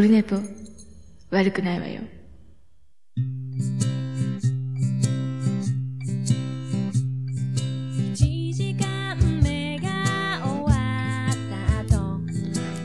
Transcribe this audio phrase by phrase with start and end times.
[0.00, 0.36] ルネポ、
[1.30, 2.02] 悪くないわよ。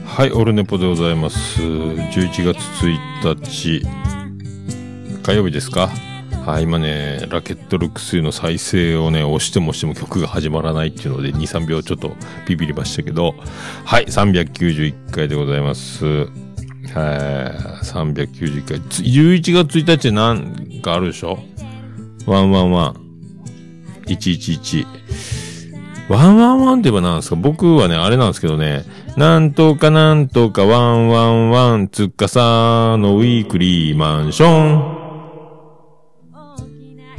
[0.05, 1.61] はい、オルネポでございます。
[1.61, 2.57] 11月
[3.23, 3.81] 1日、
[5.23, 5.89] 火曜日ですか？
[6.45, 12.16] はい、今ね、ラケットルックスの再生をね、押しても押しても曲が始まらないっていうので、2、3秒ちょっと
[12.48, 13.35] ビビりましたけど、
[13.85, 16.27] はい、391回でございます。
[16.93, 18.77] はい、391回。
[18.79, 21.39] 11月1日なんかあるでしょ？
[22.27, 22.95] one one one。111。one
[24.05, 27.35] one one って言えばなんすか？
[27.35, 28.84] 僕はね、あれなんですけどね、
[29.17, 35.03] なんとかなんとか one one one つっかさのウィークリーマンション。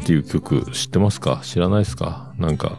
[0.02, 1.40] っていう曲知ってますか？
[1.42, 2.34] 知らないですか？
[2.38, 2.78] なんか、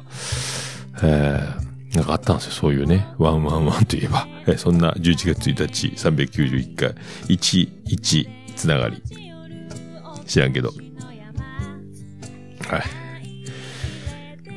[1.02, 1.65] えー、
[1.95, 2.52] なんかあったんですよ。
[2.52, 4.27] そういうね、ワンワンワンといえば。
[4.48, 6.94] えそんな11月1日391回、
[7.28, 9.02] 11つながり。
[10.25, 10.70] 知らんけど。
[12.67, 12.81] はい。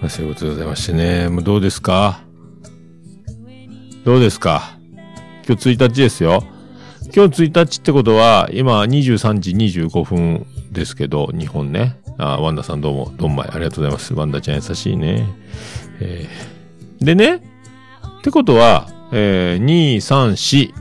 [0.01, 1.29] まあ、そういうことでございましてね。
[1.29, 2.21] もうどうですか？
[4.05, 4.79] どうですか？
[5.47, 6.45] 今日1日ですよ。
[7.15, 11.97] 今日1日ってことは、今23時25分ですけど、日本ね。
[12.19, 14.13] あ、ワンダさんどうも、どんまい、ありがとうございます。
[14.15, 15.27] ワンダちゃん優しいね。
[16.01, 16.58] えー、
[17.01, 17.41] でね、っ
[18.23, 20.75] てことは、えー、2、3、4。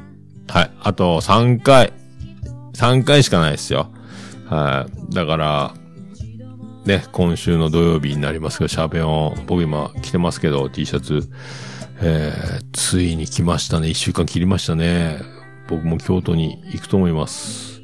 [0.52, 0.72] はい。
[0.82, 1.94] あと3回。
[2.73, 3.90] 3回しかないですよ。
[4.48, 5.14] はい。
[5.14, 5.73] だから、
[6.86, 11.30] ね、今週の土曜日になりますけど、シャーペオン、僕今着てますけど、T シャツ、
[12.02, 13.90] えー、ついに来ましたね。
[13.90, 15.20] 一週間切りましたね。
[15.68, 17.82] 僕も京都に行くと思います。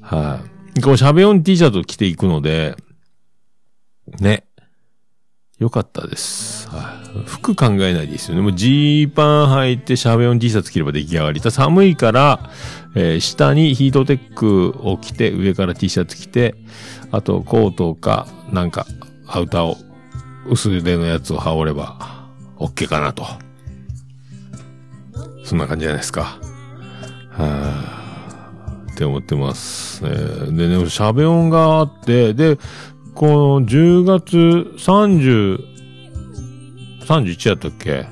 [0.00, 0.40] は
[0.76, 2.74] い、このシャベオン T シャツを着ていくので、
[4.18, 4.44] ね。
[5.62, 6.68] よかったです。
[6.70, 8.42] はい、服考えないですよね。
[8.42, 11.40] もうジーパン履いてシャベオン T シャツ着れば出来上がり。
[11.40, 12.50] た寒いから、
[12.96, 16.56] えー下にヒートテックを着て、上から T シャツ着て、
[17.12, 18.86] あとコートか、なんか、
[19.28, 19.76] アウターを、
[20.48, 22.26] 薄手のやつを羽織れば、
[22.58, 23.24] OK かなと。
[25.44, 26.40] そんな感じじゃないですか。
[27.30, 30.02] はぁ、って思ってます。
[30.04, 32.58] えーでね、シャベオンがあって、で、
[33.14, 35.58] この10月30、
[37.06, 38.06] 31やったっけ？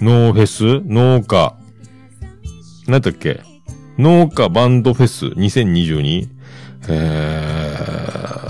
[0.00, 0.80] ノーフェス？
[0.86, 1.56] 農家。
[2.88, 3.42] 何だっけ？
[3.98, 6.28] 農家バンドフェス？2022?
[6.88, 7.92] え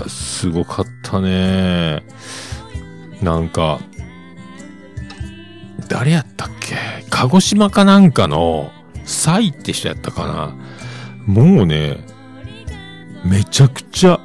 [0.05, 2.03] ー、すごかったね。
[3.21, 3.79] なんか、
[5.89, 6.75] 誰やったっけ？
[7.09, 8.71] 鹿児島かなんかの、
[9.05, 10.55] サイって人やったかな？
[11.25, 12.05] もうね、
[13.25, 14.19] めちゃくちゃ、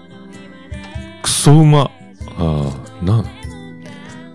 [1.22, 1.90] クソうま。
[2.36, 3.26] ああ、なん、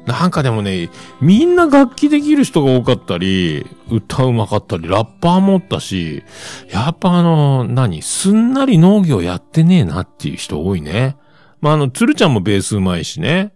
[0.05, 0.89] なんかでもね、
[1.19, 6.23] みんな楽器できる人が多かったり、歌うまかったり、ラッパーもおったし、
[6.71, 8.01] やっぱあの、何？
[8.01, 11.17] すんなり農業やってねえなっていう人多いね。
[11.59, 13.53] まあ、あの、鶴ちゃんもベースうまいしね。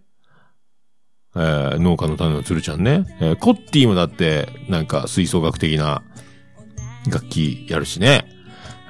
[1.34, 3.06] えー農家の種の鶴ちゃんね。
[3.20, 6.02] えーコッティもだって、なんか吹奏楽的な
[7.08, 8.26] 楽器やるしね。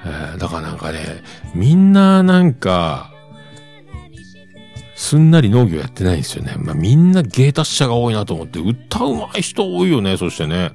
[0.05, 1.23] えーだからなんかね、
[1.55, 3.12] みんななんか、
[4.95, 6.55] すんなり農業やってないんですよね。
[6.57, 10.71] まあ、みんな芸達者が多いなと思って、歌うまい人多いよね、そしてね。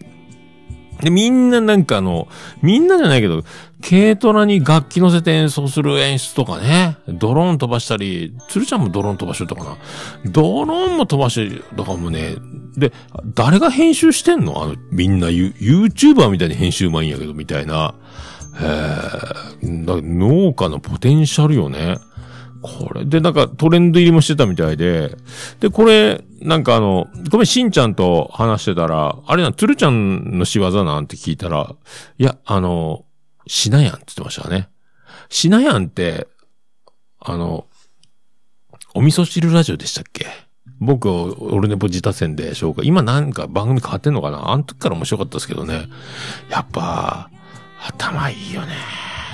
[1.01, 2.27] で、みんななんかあの、
[2.61, 3.45] みんなじゃないけど、
[3.89, 9.77] 軽トラに楽器乗せて演奏する演出とかね、ドローン飛ばしたり、鶴ちゃんもドローン飛ばしてたかな。
[10.25, 12.35] ドローンも飛ばして、だかもね、
[12.77, 12.93] で、
[13.35, 14.65] 誰が編集してんの？
[14.65, 17.95] あの、みんなユ YouTuber みたいに編集うまいんやけど、みたいな。
[18.61, 21.99] えー、農家のポテンシャルよね。
[22.60, 25.16] これでなんかトレンド入りもしてたみたいで、
[25.60, 31.74] で、これ、なんかあの、ごめん、しんちゃんと話してたら、あれな、つるちゃんの仕業なんて聞いたら、
[32.19, 33.04] いや、あの、
[33.46, 34.69] しなやんって言ってましたね。
[35.28, 36.26] しなやんって、
[37.20, 37.66] あの、
[38.94, 40.26] お味噌汁ラジオでしたっけ？
[40.80, 42.86] 僕、オルネポ自他戦で紹介。
[42.86, 44.50] 今なんか番組変わってんのかな？
[44.50, 45.88] あの時から面白かったですけどね。
[46.50, 47.31] やっぱ、
[47.87, 48.75] 頭いいよね。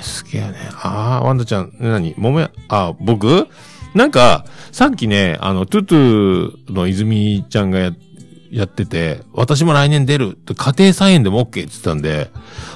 [0.05, 0.55] すげえね。
[0.81, 2.13] ああ、ワンダちゃん、何？
[2.17, 3.47] 桃や、あ僕？
[3.93, 7.91] なんか、さっきね、あの、トゥトゥの泉ちゃんがや、
[8.51, 12.29] やってて、私も来年出る家庭菜園でも OK って言ってたんで、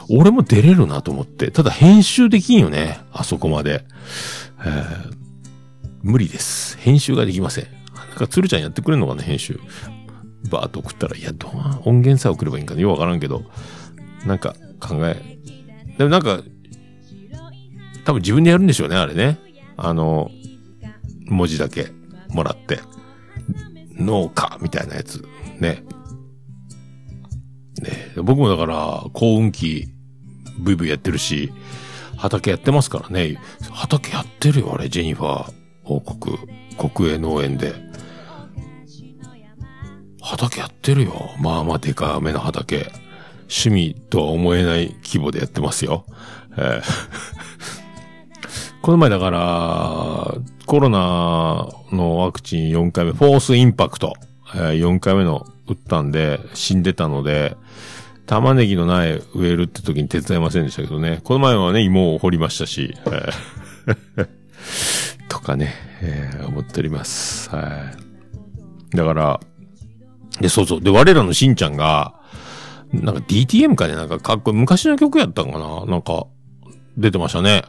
[0.09, 1.51] 俺も出れるなと思って。
[1.51, 2.99] ただ編集できんよね。
[3.13, 3.85] あそこまで。
[4.59, 5.19] えー
[6.01, 6.77] 無理です。
[6.77, 7.67] 編集ができません。
[7.93, 9.59] なんか、鶴ちゃんやってくれんのかな、編集。
[10.49, 11.51] バーっと送ったら、いや、どう、
[11.83, 13.43] 音源さえ送ればいいんかなよくわからんけど、
[14.25, 15.37] なんか、考え。
[15.97, 16.39] でもなんか、
[18.09, 19.37] 多分自分でやるんでしょうね、あれね。
[19.77, 20.31] あの、
[21.27, 21.91] 文字だけ
[22.29, 22.79] もらって。
[23.99, 25.23] 農家みたいなやつ。
[25.59, 25.83] ね。
[27.79, 29.89] ね僕もだから、幸運期
[30.57, 31.53] ブイブイやってるし、
[32.17, 33.39] 畑やってますからね。
[33.69, 35.53] 畑やってるよ、あれ、ジェニファー
[35.83, 36.35] 王国、
[36.91, 37.75] 国営農園で。
[40.19, 41.29] 畑やってるよ。
[41.39, 42.91] まあまあでかめの畑。
[43.41, 46.07] 趣味とは思えない規模でやってますよ。
[46.57, 47.38] えー
[48.81, 50.33] この前だから、
[50.65, 54.13] コロナのワクチン4回目、フォースインパクト、
[54.55, 57.57] えー4回目の打ったんで、死んでたので、
[58.25, 61.19] 玉ねぎの苗植えるって時に手伝いませんでしたけどね。
[61.23, 62.93] この前はね、芋を掘りましたし、
[65.27, 67.49] とかね、えー思っております。
[67.49, 67.91] は
[68.93, 68.95] い。
[68.95, 69.39] だから、
[70.39, 70.81] で、そうそう。
[70.81, 72.13] で、我らのしんちゃんが、
[72.93, 75.85] なんか DTM かね、なんかかっこいい、昔の曲やったんかな？
[75.85, 76.25] なんか、
[76.97, 77.63] 出てましたね。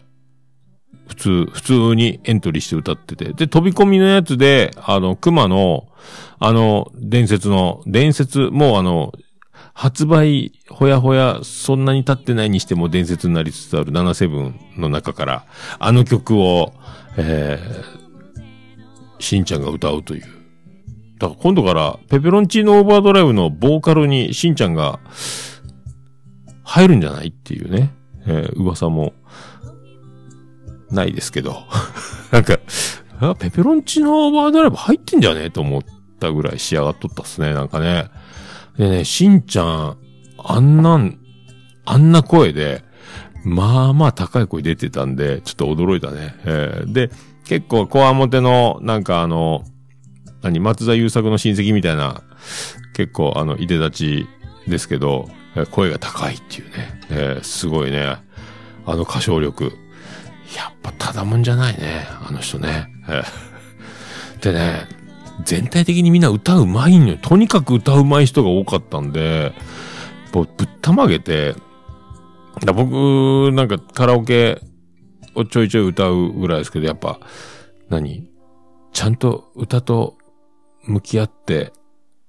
[1.10, 3.32] 普通、普通にエントリーして歌ってて。
[3.32, 5.88] で、飛び込みのやつで、あの、熊の、
[6.38, 9.12] あの、伝説の、伝説、もうあの、
[9.74, 15.46] 発売、ほやほや、そんなに経ってないにしても伝説になりつつある77の中から、
[15.80, 16.72] あの曲を、
[17.16, 20.22] えー、しんちゃんが歌うという。
[21.18, 25.00] だから今度から、ペペロンチーノオーバードライブのボーカルにしんちゃんが、
[26.62, 27.90] 入るんじゃないっていうね、
[28.26, 29.12] えー噂も、
[30.90, 31.64] ないですけど。
[32.30, 32.58] なんか、
[33.38, 35.82] ペペロンチーノオーバードライブ入ってんじゃねえと思っ
[36.18, 38.08] たぐらい仕上がっとったっすね、なんかね。
[38.78, 39.96] でね、しんちゃん、
[40.38, 41.18] あんなん、
[41.84, 42.84] あんな声で、
[43.44, 46.34] まあまあ高い声出てたんで、ちょっと驚いたね。
[46.44, 47.10] えーで、
[47.44, 49.64] 結構、コアモテの、なんかあの、
[50.42, 52.22] 何、松田優作の親戚みたいな、
[52.94, 54.26] 結構、あの、いで立ち
[54.68, 55.28] ですけど、
[55.72, 57.00] 声が高いっていうね。
[57.10, 58.16] えーすごいね。
[58.86, 59.72] あの歌唱力。
[60.56, 62.06] やっぱただもんじゃないね。
[62.26, 62.88] あの人ね。
[64.40, 64.88] でね、
[65.44, 67.18] 全体的にみんな歌うまいのよ。
[67.20, 69.52] とにかく歌うまい人が多かったんで、
[70.32, 70.46] ぶっ
[70.80, 71.54] たまげて、
[72.64, 74.60] だ僕、なんかカラオケ
[75.34, 77.20] をちょいちょい歌うぐらいですけど、やっぱ、
[77.88, 78.28] 何？
[78.92, 80.18] ちゃんと歌と
[80.84, 81.72] 向き合って、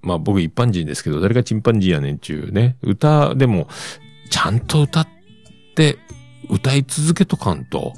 [0.02, 2.78] まあ僕一般人ですけど、誰がチンパンジーやねんちゅうね。
[2.82, 3.68] 歌でも、
[4.30, 5.08] ちゃんと歌っ
[5.76, 5.98] て、
[6.50, 7.94] 歌い続けとかんと、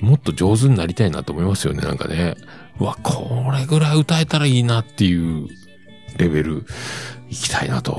[0.00, 2.34] もっと上手になりたいなと思いますよね、なんかね。
[2.78, 5.48] うわ、これぐらい歌えたらいいなっていう
[6.18, 6.66] レベル
[7.28, 7.94] 行きたいなと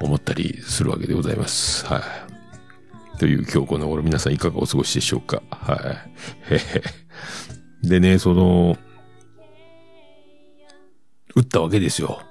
[0.00, 1.86] 思ったりするわけでございます。
[1.86, 3.18] はい。
[3.18, 5.96] という今日この頃皆さんいかがお過ごしでしょうかは
[7.82, 7.88] い。
[7.88, 8.76] でね、その、
[11.34, 12.22] 打ったわけですよ。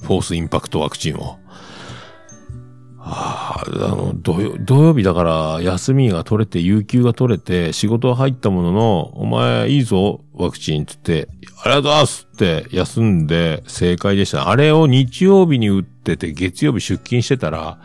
[0.00, 1.38] フォースインパクトワクチンを。
[3.74, 11.30] あ、の、土曜、土曜日だから休みが取れて、有給が取れて、仕事は入ったものの、お前いいぞ、ワクチンって言って、
[11.64, 14.48] ありがとうございますって休んで正解でした。
[14.48, 17.78] あれを日曜日に打ってて、月曜日出勤してたら、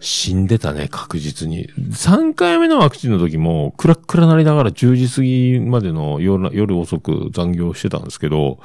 [0.00, 1.68] 死んでたね、確実に。
[1.76, 8.58] 3回目のワクチンの時も、クラックラなりながら10時過ぎまでの夜夜遅く残業してたんですけど、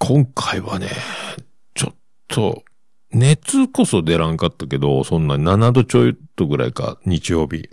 [0.00, 0.88] 今回はね、
[1.74, 1.94] ちょっ
[2.28, 2.62] と、
[3.12, 7.68] 熱こそ出らんかったけど、そんな7度ちょいとぐらいか、日曜日。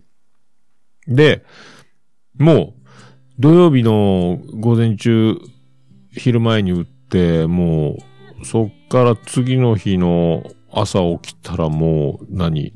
[1.07, 1.43] で、
[2.37, 2.85] もう、
[3.37, 5.37] 土曜日の午前中、
[6.11, 7.97] 昼前に打って、も
[8.41, 12.73] う、そっから次の日の朝起きたらもう何、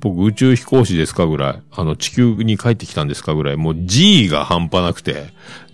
[0.00, 5.26] 僕宇宙飛行士ですかぐらい、あの地球に帰ってきたんですかぐらい、もう G が半端なくて、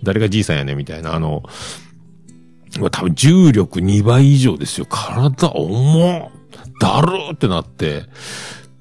[0.03, 1.43] 誰が G さんやねみたいな、あの、
[2.89, 4.85] 多分重力2倍以上ですよ。
[4.85, 6.31] 体重っ
[6.79, 8.03] だるーってなって。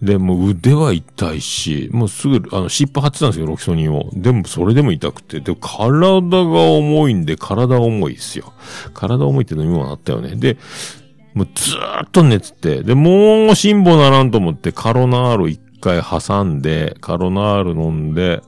[0.01, 4.09] で、もう腕は痛いし、もうすぐ、あの、湿布貼ってたんですよ、ロキソニンを。
[4.13, 5.41] でも、それでも痛くて。
[5.41, 8.53] で、体が重いんで、体重いですよ。
[8.95, 10.37] 体重いって飲み物あったよね。
[10.37, 10.57] で、
[11.35, 12.85] もうずーっと熱って。
[12.85, 18.43] で、もう辛抱ならんと思って、カロナール一回挟んで、カロナール飲んで、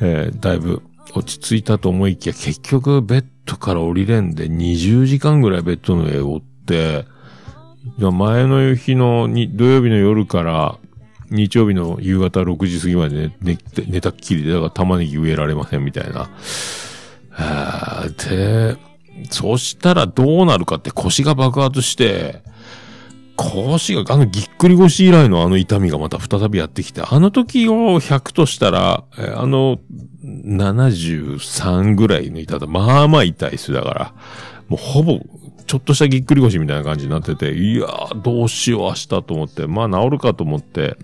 [0.00, 0.82] えーだいぶ
[1.14, 7.06] 落ち着いたと思いきや、結局ベッドから降りれんで20時間ぐらいベッドの上を追って、
[7.98, 10.76] 前の日の土曜日の夜から
[11.30, 16.28] 日曜日の夕方6時過ぎまで寝寝寝たっきりで、だから玉ねぎ植えられませんみたいな。
[18.28, 18.76] で、
[19.30, 22.42] そしたらどうなるかって腰が爆発して、
[23.36, 29.04] 腰が、あのぎっくり腰以来のあの痛みがまた再びやってきて、あの時を100としたら、
[29.36, 29.78] あの、
[30.46, 34.14] 73ぐらいの痛さ、まあまあ痛いですだから、
[34.68, 35.20] もうほぼ、
[35.66, 40.96] ちょっとしたぎっくり腰みたいな感じになってて、いやー、どうしよう明日と思って、まあ治るかと思って、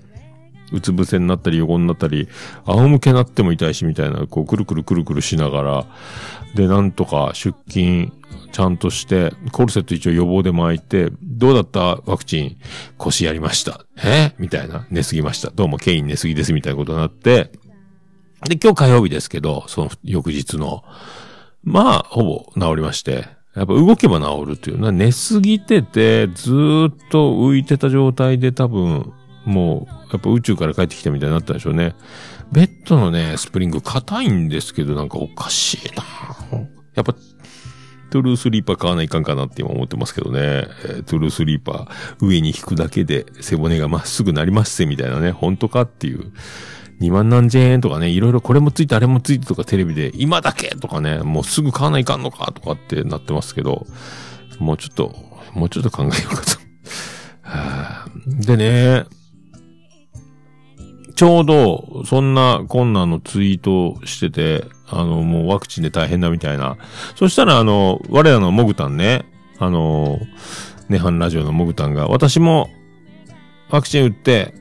[0.73, 2.29] うつ伏せになったり横になったり、
[2.65, 5.87] 仰向けになっても痛いしみたいな、こう、くるくるくるくるしながら、
[6.55, 8.13] で、なんとか出勤、
[8.53, 12.01] ちゃんとして、コルセット一応予防で巻いて、どうだった？
[12.07, 12.57] ワクチン。
[12.97, 13.85] 腰やりました。
[14.03, 14.33] え？
[14.39, 14.87] みたいな。
[14.91, 15.51] 寝すぎました。
[15.51, 17.51] どうもケイン寝すぎですみたいなことになって、
[18.49, 20.85] で、今日火曜日ですけど、その翌日の、
[21.63, 26.55] まあ、ほぼ治りまして、やっぱ動けば治るっていうのは、寝すぎてて、ずっ
[27.11, 29.13] と浮いてた状態で多分、
[29.45, 31.95] もう、やっぱ宇宙から帰ってきたみたいになったんでしょうね。
[32.51, 36.03] ベッドのね、スプリング硬いんですけど、なんかおかしいな
[36.95, 37.15] やっぱ、
[38.11, 40.41] トゥルースリーパー買わないかんかなって今思ってますけどね。
[40.41, 46.33] えートゥルースリーパー上に引くだけで背骨がまっすぐなりますせみたいなね、本当かっていう。
[47.01, 53.87] 2万何千円とかね、いろいろこれもついてあれもついてとかテレビで今だけとかね、もうすぐ買わないかんのかとかってなってますけど、
[54.59, 55.15] もうちょっと、
[55.55, 56.63] もうちょっと考えようかと。
[58.47, 59.05] でね、
[61.15, 66.77] ちょうど、そんな困難のツイートしてて、あの、もうワクチンで大変だみたいな。
[67.17, 69.25] そしたら、あの、我らのモグタンね、
[69.59, 70.19] あの、
[70.89, 72.71] ネハンラジオのモグタンが、私も、
[73.71, 74.55] ワクチン打って、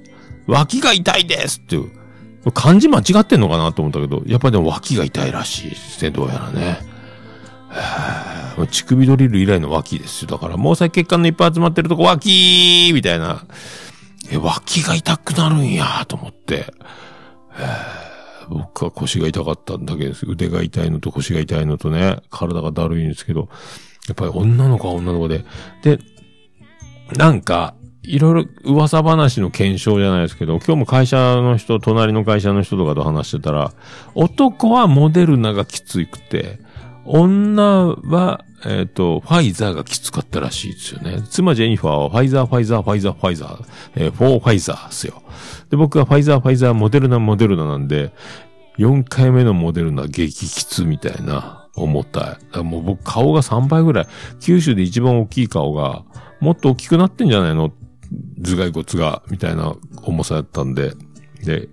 [0.48, 1.92] 脇が痛いですっていう、
[2.54, 6.80] 漢字間違ってんのかなと思ったけど、やっぱりでも脇が痛いらしいですね、どうやらね。
[7.70, 10.28] はぁ乳首ドリル以来の脇ですよ。
[10.30, 13.46] だから、毛細血管のいっぱい集まってるとこ、脇ーみたいな。
[14.32, 16.56] え、脇が痛くなるんやと思って。
[16.56, 18.02] へー
[18.52, 23.48] 僕は腰が痛かったんだけど、腕が痛いのと腰が痛いのとね、体がだるいんですけど、
[24.08, 25.46] やっぱり女の子は女の子で。
[25.84, 26.00] で、
[27.16, 33.74] なんか、いろいろ噂話の検証じゃないですけど、今日も会社の人、隣の会社の人とかと話してたら、
[34.16, 36.60] 男はモデルナがきつくて、
[37.06, 41.24] 女は、えっ、と、ファイザーがきつかったらしいですよね。
[41.30, 43.66] 妻ジェニファーはファイザー、ファイザー、ファイザー、ファイザー、
[43.96, 45.22] えーフォーファイザーですよ。
[45.70, 48.14] で、僕はファイザー、ファイザー、モデルナ、モデルナなんで、
[48.78, 52.64] 4回目のモデルナ激きつみたいな、重たい。
[52.64, 54.08] もう僕顔が3倍ぐらい、
[54.40, 56.04] 九州で一番大きい顔が、
[56.40, 57.72] もっと大きくなってんじゃないの
[58.42, 60.94] 頭蓋骨が、みたいな重さだったんで、
[61.44, 61.70] で、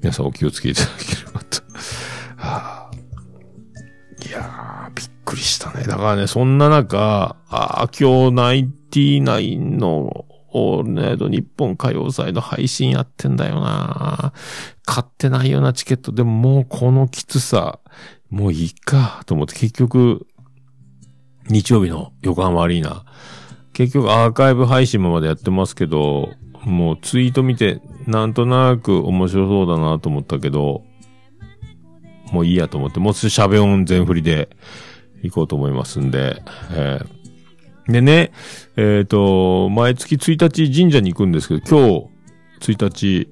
[0.00, 1.62] 皆さんお気をつけいただければと。
[2.36, 2.90] はあ
[4.26, 5.84] いやー、びっくりしたね。
[5.84, 14.34] だからね、そんな中、ああ、今日ナイティナインの、オールナイト日本歌謡祭の配信やってんだよな
[14.84, 17.78] 買ってないようなチケットでももうこのきつさ、
[18.28, 20.26] もういいか、と思って結局、
[21.48, 23.04] 日曜日の横浜アリーナ、
[23.72, 26.30] 結局アーカイブ配信もまでやってますけど、
[26.64, 30.84] もうツイート見て、なんとなく面白そうだなと思ったけど、
[32.32, 34.48] もういいやと思って、もうすぐ喋音全振りで
[35.22, 37.92] 行こうと思いますんで、えー。
[37.92, 38.32] でね、
[38.76, 42.08] えっ、と、毎月1日神社に行くんですけど、今
[42.60, 43.28] 日1日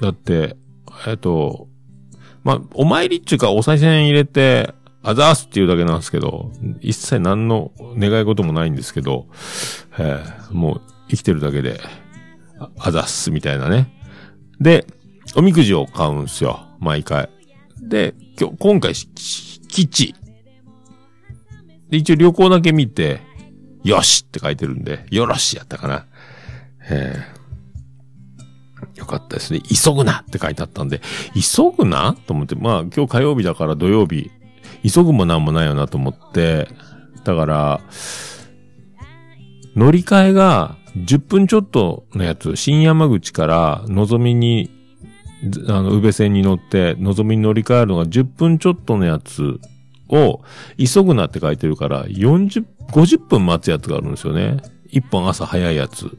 [0.00, 0.56] だって、
[1.06, 1.68] えっ、と、
[2.42, 4.74] まあ、お参りっていうかお賽銭入れて、
[5.04, 9.26] あざーすっていうだけなんですけど、一切何の願い事もないんですけど、
[9.98, 11.78] えーもう生きてるだけで、
[12.58, 13.92] ああざっすみたいなね。
[14.60, 14.86] で、
[15.36, 17.28] おみくじを買うんすよ、毎回。
[17.80, 19.10] で、今日、今回、し
[19.68, 20.14] 基地。
[21.90, 23.20] で、一応旅行だけ見て、
[23.82, 26.06] よしって書いてるんで、よろしやったかな。
[26.88, 27.44] えー
[28.96, 29.60] よかったですね。
[29.60, 31.00] 急ぐなって書いてあったんで、
[31.34, 34.30] 急ぐなと思って、まあ今日火曜日だから土曜日、
[34.84, 36.68] 急ぐもなんもないよなと思って、
[37.24, 37.80] だから、
[39.74, 44.70] 乗り換えが10分ちょっとのやつ、新山口からのぞみに、
[45.68, 49.58] あの、宇部線に乗って、のぞみに乗り換えるのが10分ちょっとのやつ
[50.08, 50.42] を、
[50.78, 54.58] 急ぐなって書いてるから、40、50分待つやつがあるんですよね。
[54.92, 56.16] 1本朝早いやつ。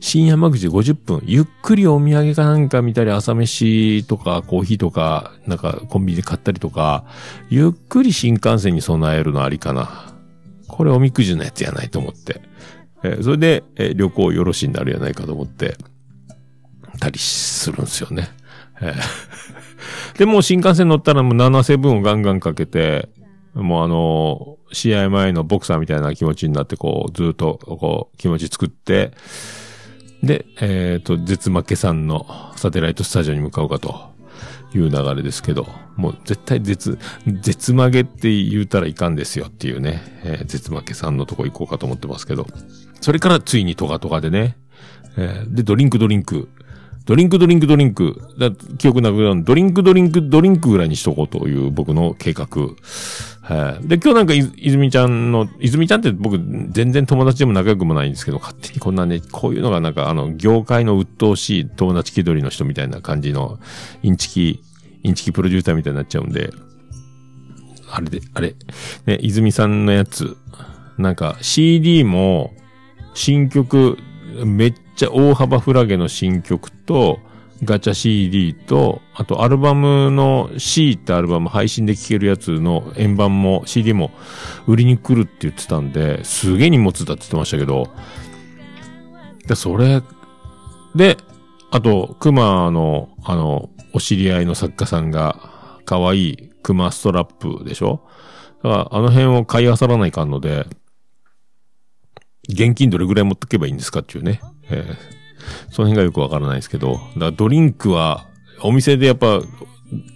[0.00, 1.22] 新山口50分。
[1.24, 7.04] ゆっくりお土産かなんか見たり、朝飯とかコーヒーとか、なんかコンビニで買ったりとか、
[7.50, 10.14] ゆっくり新幹線に備えるのありかな。
[10.68, 12.40] これおみくじのやつやないと思って。
[13.02, 15.76] えーそれで、えー旅行よろしいになるやないかと思って、
[17.00, 18.28] たりするんですよね。
[18.80, 18.94] えー
[20.18, 23.08] で、も新幹線乗ったらもう7セブンをガンガンかけて、
[23.54, 29.12] もうあのー試合前のボクサーみたいな気持ちになって、こう、ずっと、こう、気持ち作って、
[30.22, 34.10] で、えっ、と、絶負けさんのサテライトスタジオに向かうかと
[34.74, 42.46] いう流れですけど、もう絶対絶、絶負けって言うたらいかんですよっていうね、えー絶負けさんのとこ行こうかと思ってますけど、
[43.00, 44.56] それからついにトガトガでね、
[45.16, 46.48] えーで、ドリンクドリンク、
[47.08, 49.42] ドリンクドリンクドリンク、だ記憶なくなる。
[49.42, 52.46] ドリンクドリンクドリンクぐらいにしとこうという僕の計画。
[53.40, 53.88] はい。
[53.88, 56.38] で、今日なんかい、泉ちゃんの、泉ちゃんって僕
[56.68, 63.58] 全然友達でも仲良くもないんですけど、勝手にこんなね、こういうのがなんかあの、業界の鬱陶しい友達気取りの人みたいな感じの、
[64.02, 64.62] インチキ、
[65.02, 66.50] インチキプロデューサーみたいになっちゃうんで、
[67.90, 68.54] あれで、あれ、
[69.06, 70.36] ね、泉さんのやつ、
[70.98, 72.52] なんか CD も、
[73.14, 73.96] 新曲、
[74.44, 77.20] めっちゃ大幅フラゲの新曲と、
[77.64, 84.12] ガチャ CD と、あとアルバムの C ってアルバム配信で聴けるやつの円盤も CD も
[84.68, 87.88] 売りに来るって言ってたんで、すげえ荷物だって言ってましたけど、
[89.48, 90.02] で、それ、
[90.94, 91.16] で、
[91.70, 98.02] あと、熊の、あの、お知り合いの作家さんが、可愛い熊ストラップでしょ？
[98.62, 100.66] だから、あの辺を買い漁らないかんので、
[102.48, 104.40] 現金どれぐらい持ってけばいいんですかっていうね。
[104.70, 108.26] えー、その辺がよくわからないですけど、だからドリンクは、
[108.60, 109.40] お店でやっぱ、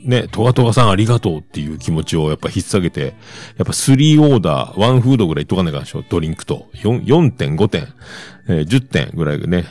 [0.04, 3.12] ね、トガトガさんありがとうっていう気持ちをやっぱ引っ提げて、やっ
[3.58, 6.68] ぱ3オーダー、1フードぐらいいっとかないかでしょ、ドリンクと。
[6.74, 7.88] 4、4.5点、
[8.48, 9.64] えー、10点ぐらいね、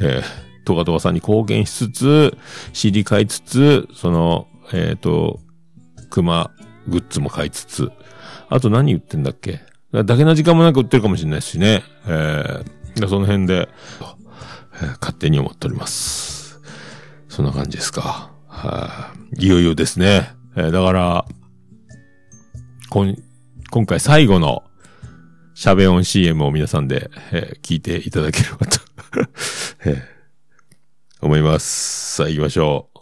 [0.00, 2.38] えー、トガトガさんに貢献しつつ、
[2.72, 5.40] CD 買いつつ、その、えっ、ー、と、
[6.10, 6.50] 熊
[6.86, 7.90] グッズも買いつつ、
[8.48, 9.60] あと何言ってんだっけ？
[9.92, 11.82] だけな時間もなんか売ってるかもしれないしね。
[12.06, 13.68] えー、その辺で、
[14.74, 16.60] えー、勝手に思っております。
[17.28, 18.30] そんな感じですか。
[18.48, 20.30] はあ、いよいよですね。
[20.56, 21.24] えー、だから、
[22.90, 23.16] こん、
[23.70, 24.62] 今回最後の、
[25.54, 28.78] シャベオン CM を皆さんで、えー、聞いていただければと
[29.86, 32.14] えー、思います。
[32.16, 32.98] さあ行きましょう。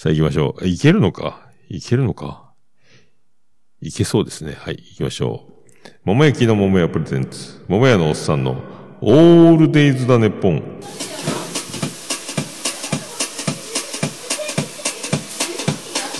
[0.00, 0.66] さあ行きましょう。
[0.66, 1.50] いけるのか？
[1.68, 2.52] いけるのか？
[3.82, 4.56] いけそうですね。
[4.58, 5.49] はい、行きましょう。
[6.04, 7.62] 桃焼きの桃屋プレゼンツ。
[7.68, 8.62] 桃屋のおっさんの
[9.00, 10.62] オールデイズだねっぽん。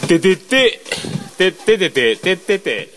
[0.06, 0.80] ててて、
[1.38, 2.88] てててて、ててて、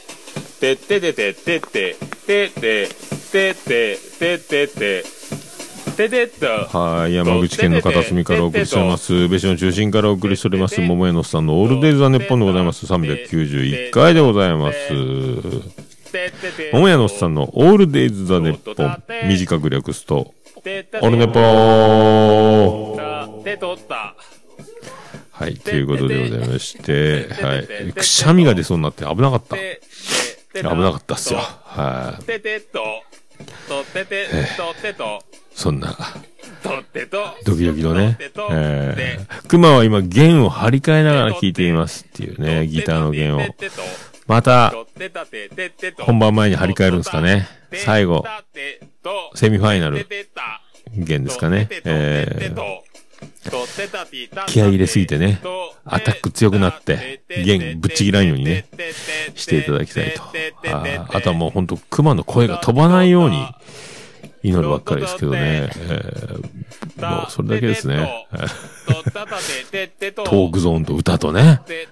[0.60, 5.04] てててて、てて、てて、てて、
[5.96, 7.14] ててて、はい。
[7.14, 9.28] 山口県の片隅からお送りしております。
[9.28, 10.82] 別所の中心からお送りしております。
[10.82, 12.86] 桃屋のさんのオールデイズ・ザ・ネッポンでございます。
[12.86, 15.93] 391回でございます。
[16.72, 19.04] 桃屋のさんのオールデイズ・ザ・ネッポン。
[19.28, 20.34] 短く略すと、
[21.02, 22.96] オルネポー
[25.32, 25.56] はい。
[25.56, 27.94] ということでございまして、はい。
[27.94, 29.56] くしゃみが出そうになって危なかった。
[29.56, 31.40] 危なかったっすよ。
[31.40, 32.24] はい。
[35.56, 35.98] そんな、
[37.46, 38.18] ドキドキのね、
[38.52, 43.42] えー、熊は今弦を張り替えながら弾いていますっていうね、ギターの弦を。
[44.28, 44.74] また、
[46.00, 47.48] 本番前に張り替えるんですかね。
[47.74, 48.24] 最後、
[49.36, 50.08] セミファイナル、
[50.92, 51.68] 弦ですかね。
[51.84, 52.84] えー、
[54.48, 55.42] 気合入れすぎてね、
[55.86, 58.66] アタック強くなって、弦ぶっちぎらんようにね、
[59.36, 60.24] していただきたいと。
[60.72, 63.46] ああとはもうほんと熊の声が飛ばないように、
[64.44, 65.40] 祈るばっかりですけどね。
[65.40, 68.28] えー、もうそれだけですね。
[68.86, 71.62] トークゾーンと歌とね。
[71.68, 71.88] え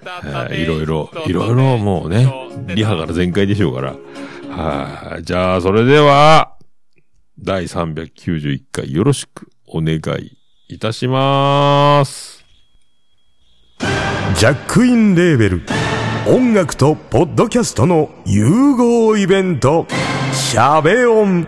[0.52, 2.30] ー、いろいろ、いろいろもうね、
[2.76, 3.96] リハから全開でしょうから。
[4.50, 6.52] はい、じゃあ、それでは、
[7.40, 10.38] 第391回よろしくお願い
[10.68, 12.46] いたします。
[14.36, 15.62] ジャックインレーベル
[16.28, 19.88] 音楽とポッドキャストの融合イベント
[20.34, 21.48] シャベオン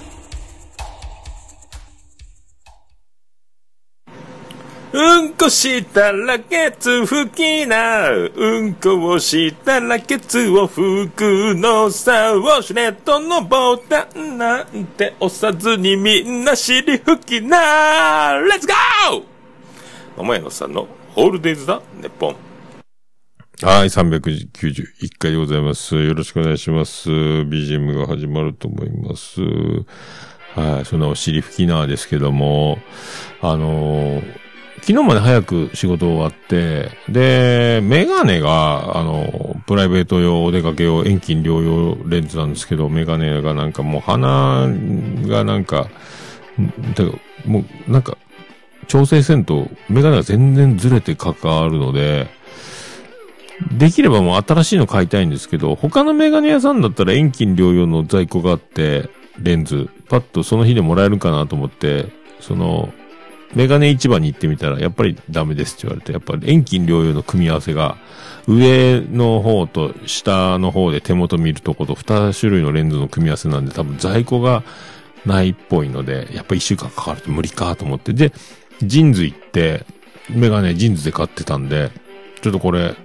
[4.93, 8.09] うんこしたらケツ拭きな。
[8.09, 12.33] うんこをしたらケツを拭くのさ。
[12.33, 18.33] ウォシュレットのボタンなんて押さずにみんな尻拭きな。
[18.35, 19.23] レッツゴー
[20.17, 22.35] 桃屋さんのオールデイズだ、ネッポン。
[23.61, 25.95] はい、391回でございます。
[25.95, 27.09] よろしくお願いします。
[27.09, 29.39] BGM が始まると思います。
[30.53, 32.79] はい、そんなお尻拭きなですけども、
[33.41, 34.50] あのー
[34.81, 44.67] 昨日まで早く仕事終わって、で、メガネが、あの、プライベート用、お出かけ用、遠近療養レンズなんですけど、メガネがなんかもう鼻
[45.27, 45.87] がなんか、
[46.95, 47.05] だ
[47.45, 48.17] もうなんか、
[48.87, 52.27] 調整せんと、メガネが全然ずれて関わるので、
[53.71, 62.07] できればもう新しいの買いたいんですけど、他のメガネ屋さんだったら遠近療養の在庫があって、レンズ、パッとその日でもらえるかなと思って、
[62.39, 62.91] その、
[63.55, 67.97] メガネ市場に行ってみたら、やっぱりダメですって言われて、やっぱり遠近療養の組み合わせが、
[68.47, 74.63] 上の方と下の方で手元見るとこと2種類のレンズの組み合わせなんで、多分在庫が
[75.25, 78.13] ないっぽいので、やっぱ1週間かかると無理かと思って。
[78.13, 78.31] で、
[78.81, 79.85] ジンズ行って、
[80.29, 81.91] メガネジンズで買ってたんで、
[82.41, 82.95] ちょっとこれ、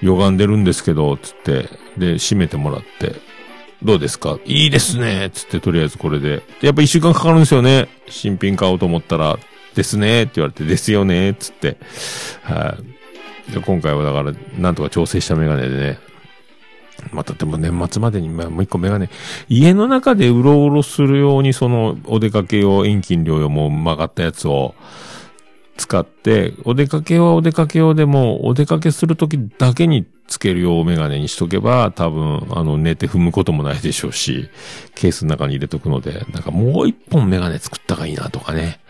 [0.00, 1.68] 歪んでるんですけど、つって、
[1.98, 3.16] で、閉めてもらって、
[3.82, 4.38] どうですか？
[4.44, 6.42] いいですねつって、とりあえずこれで。
[6.60, 7.88] やっぱ一週間かかるんですよね。
[8.08, 9.38] 新品買おうと思ったら、
[9.74, 11.76] ですねって言われて、ですよねつって。
[12.42, 12.76] は
[13.48, 13.52] い。
[13.52, 15.98] で、今回はだから、なんとか調整したメガネでね。
[17.12, 19.08] またでも年末までに、まあもう一個メガネ、
[19.48, 24.74] 家の中でうろうろするように、その、お出かけ用、遠近療養も曲がったやつを、
[25.80, 34.50] 使って、お出かけはお出かけ用でも、お出かけするときだけにつける用メガネにしとけば、多分、あの、寝て踏むこともないでしょうし、
[34.94, 38.80] ケースの中に入れとくので、なんかもう一本メガネ作った方がいいなとかね、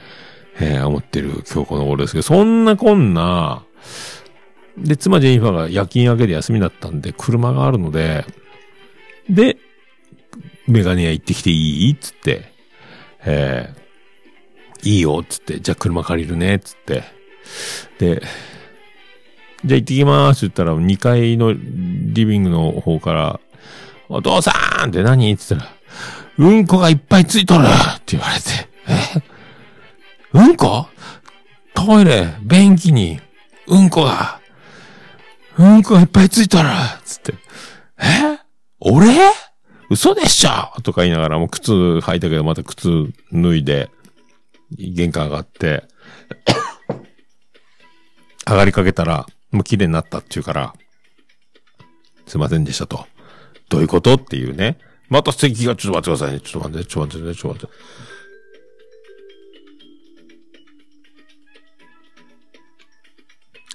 [0.59, 3.63] えー思ってる今日この頃ですけど、そんなこんな、
[4.77, 8.27] で、妻ジェニファーが夜勤明けで休みだったんで、車があるので、
[9.29, 9.59] で、
[10.67, 11.95] メガネ屋行ってきていい？
[11.95, 12.53] つって、
[13.25, 13.80] えー
[14.83, 17.05] いいよ、つって、じゃあ車借りるね、つって。
[17.99, 18.23] で、
[19.65, 23.41] じゃあ行ってきます、言ったら、2階のリビングの方から、
[24.09, 24.53] お父さ
[24.87, 25.33] んって何？
[25.33, 25.75] って言ったら、
[26.39, 29.23] うんこがいっぱいついとるって言われて、え？
[30.33, 30.87] うんこ？
[31.75, 33.21] トイレ、便器に、
[33.69, 34.41] うんこが、
[35.59, 36.69] うんこがいっぱいついとる
[37.05, 37.35] つって、
[37.99, 38.39] え？
[38.81, 39.15] 俺？
[39.91, 40.81] 嘘でしょ？
[40.83, 43.91] とか言いながらもう靴履いたけどまた靴脱いで、
[44.79, 45.85] 玄関上がって、
[48.47, 50.75] 上がりかけたら、もう綺麗になったって言うから、
[52.27, 53.07] すいませんでしたと。
[53.69, 54.79] どういうことっていうね。
[55.09, 56.41] また席が、ちょっと待ってくださいね。
[56.41, 57.75] ちょっと待って、ちょっと待って、ちょっと待って。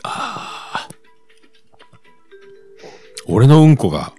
[0.03, 0.89] ああ。
[3.27, 4.13] 俺のうんこが、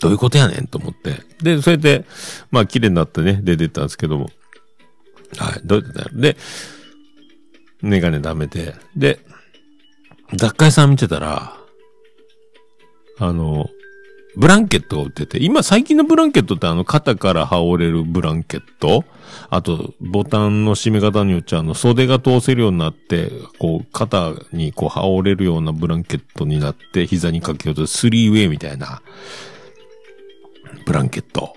[0.00, 1.22] どういうことやねんと思って。
[1.42, 2.06] で、それで、
[2.50, 4.30] まあ綺麗になってね、出てったんですけども。
[5.36, 6.10] はい、どうやってだ。
[6.12, 6.36] で、
[7.82, 9.20] メガネダメで、で、
[10.34, 11.56] 雑貨屋さん見てたら、
[13.18, 13.68] あの、
[14.36, 19.04] ブランケットが売ってて、今最近のブランケットってあの肩から羽織れるブランケット？
[19.48, 29.02] あと、ボタンの締め方によっちゃあの袖が通せるようになって、こう肩にこう羽織れるようなブランケットになって、膝にかけようとスリーウェイみたいな、
[30.86, 31.56] ブランケット。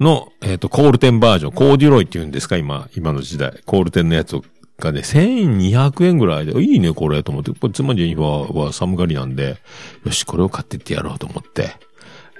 [0.00, 3.60] の、えっ、と、コールテンバージョン、コーデュロイって言うんですか今、今の時代。
[3.64, 4.40] コールテンのやつ
[4.78, 7.52] がね、1200円ぐらいで、いいね、これ、と思って。
[7.52, 9.56] これ、妻ジェニファーは寒がりなんで、
[10.04, 11.70] よし、これを買ってってやろうと思って、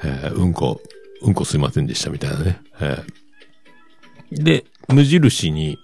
[0.04, 0.80] えーうんこ、
[1.22, 2.60] うんこすいませんでした、みたいなね。
[2.80, 3.26] えー
[4.32, 5.78] で、無印に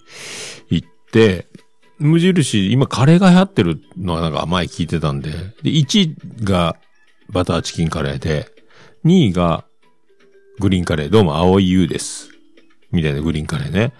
[0.69, 1.47] 行って、
[1.99, 5.31] 無印、今カレーが流行ってるのはなんか前聞いてたんで、
[5.61, 6.75] で、1が
[7.29, 8.49] バターチキンカレーで、
[9.05, 9.65] 2位が
[10.59, 12.29] グリーンカレー、どうも青い優です。
[12.91, 13.93] みたいなグリーンカレーね。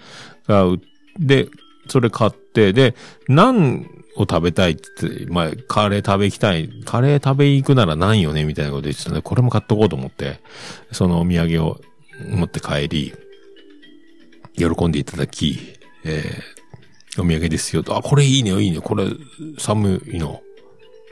[1.19, 1.49] で、
[1.87, 2.95] それ買って、で、
[3.27, 6.69] 何を食べたいって言って、まあ、カレー食べ行きたい。
[6.85, 10.41] カレー食べ行くなら何よねみたいなこと言ってたんで、これも買っとこうと思って、
[10.91, 11.79] そのお土産を
[12.29, 13.13] 持って帰り、
[14.55, 15.57] 喜んでいただき、
[16.05, 17.97] えー、お土産ですよと。
[17.97, 18.79] あ、これいいね、いいね。
[18.79, 19.07] これ、
[19.57, 20.41] 寒いの。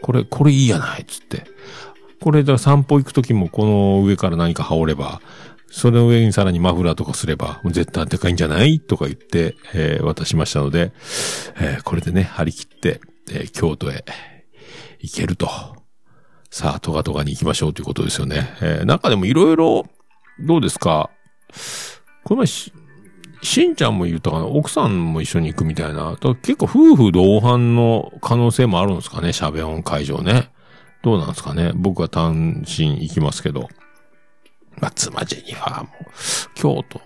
[0.04, 1.46] これ、これいいやない、つって。
[2.22, 5.22] これ、だ散歩行くときもこの上から何か羽織れば、
[5.70, 10.92] その上にさらにマフラーとかすれば、もう絶対でかいんじゃないとか言って、えー渡しましたので、
[11.60, 14.06] えーこれでね、張り切って、えー京都へ
[15.00, 15.50] 行けると。
[16.50, 18.54] さあ、トガトガに行きましょうということですよね。
[18.62, 19.88] えー中でもいろいろ、
[20.40, 21.10] どうですか？
[22.24, 22.74] この前し、
[23.42, 24.46] しんちゃんも言ったかな？
[24.46, 26.18] 奥さんも一緒に行くみたいな。
[26.44, 29.34] 結構夫婦同伴の可能性もあるんですかね？
[29.34, 30.52] シャベオン会場ね。
[31.04, 33.70] どうなんですかね僕は単身行きますけど。
[34.80, 35.90] まあ、妻ジェニファーも、
[36.56, 37.02] 京都、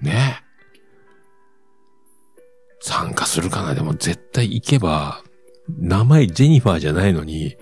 [0.00, 0.42] ね。
[2.80, 5.22] 参加するかなでも絶対行けば、
[5.68, 7.56] 名前ジェニファーじゃないのに、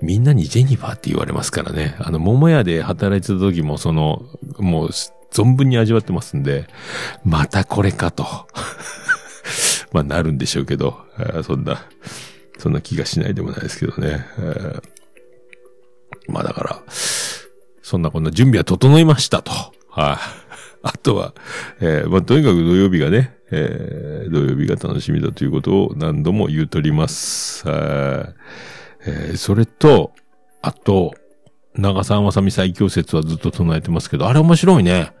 [0.00, 1.96] みんなにジェニファーって言われますからね。
[1.98, 4.22] あの、桃屋で働いてた時も、その、
[4.58, 4.88] もう、
[5.32, 6.68] 存分に味わってますんで、
[7.24, 8.24] またこれかと。
[9.92, 10.98] まあ、なるんでしょうけど、
[11.44, 11.84] そんな、
[12.58, 14.26] そんな気がしないでもないですけどね。
[14.38, 14.82] えー
[16.28, 16.82] まあ、だから、
[17.82, 19.50] そんなこんな準備は整いましたと。
[19.88, 20.16] はい。
[20.82, 21.34] あとは、
[21.80, 27.64] えーまあ、とにかく土曜日がね、えー土曜日が楽しみだということを何度も言うとります。
[27.66, 30.12] えーそれと、
[30.60, 31.14] あと、
[31.74, 35.12] 長澤まさみ最強説はずっと唱えてますけど、あれ面白いね。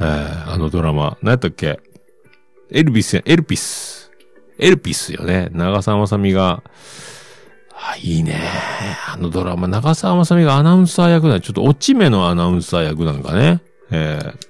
[0.00, 1.16] えーあのドラマ。
[1.22, 1.80] 何やったっけ？
[2.70, 3.97] エルビスや、エルピス。
[4.58, 5.48] エルピスよね。
[5.52, 6.62] 長澤まさみが、
[7.72, 8.40] あ、いいね。
[9.12, 11.40] あのドラマ、長澤まさみがアナウンサー役だ。
[11.40, 13.62] ちょっと落ち目のアナウンサー役なんかね。
[13.90, 14.48] えー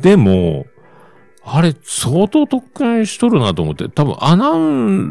[0.00, 0.66] でも、
[1.44, 4.58] あれ、相当特訓しとるなと思って、多分アナウ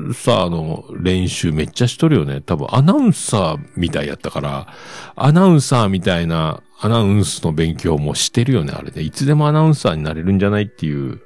[0.09, 2.41] ンサーの練習めっちゃしとるよね。
[2.41, 4.67] 多分アナウンサーみたいやったから、
[5.15, 9.03] アナウンサーみたいなアナウンスの勉強もしてるよね、あれで。
[9.03, 11.21] いつでもアナウンサーになれるんじゃないっていう、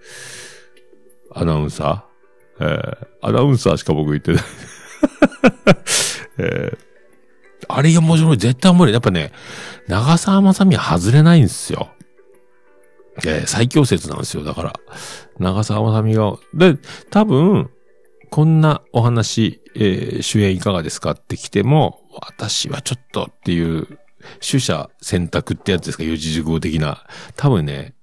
[1.34, 2.15] アナウンサー
[2.60, 4.44] えー、アナウンサーしか僕言ってない。
[6.38, 6.78] えー、
[7.68, 8.38] あれ面白い。
[8.38, 8.94] 絶対面白い。
[8.94, 9.32] やっぱね、
[9.88, 11.90] 長澤まさみは外れないんですよ。
[13.26, 14.44] えー、最強説なんですよ。
[14.44, 14.74] だから、
[15.40, 16.78] 長澤まさみが、で、
[17.10, 17.70] 多分、
[18.30, 24.00] こんなお話、えー、主演いかがですかって来ても、私はちょっとっていう、
[24.42, 27.06] 取捨選択ってやつですか、四字熟語的な。
[27.36, 27.96] 多分ね、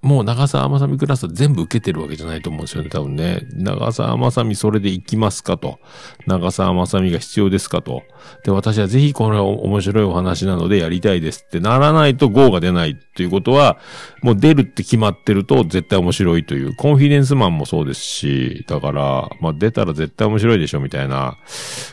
[0.00, 3.48] もう長澤まさみクラスは全部受けてるわけじゃないと思うんですよね、多分ね。
[3.54, 5.80] 長澤まさみそれで行きますかと。
[6.26, 8.04] 長澤まさみが必要ですかと。
[8.44, 13.78] で、私はぜひこれは面白いお話なのでやりたいですってならないと GO が出ないっていうことは、
[14.22, 21.36] もう出るって決まってると絶対面白いという、コンフィデンスマンもそうですし、だから、まあ出たら絶対面白いでしょみたいな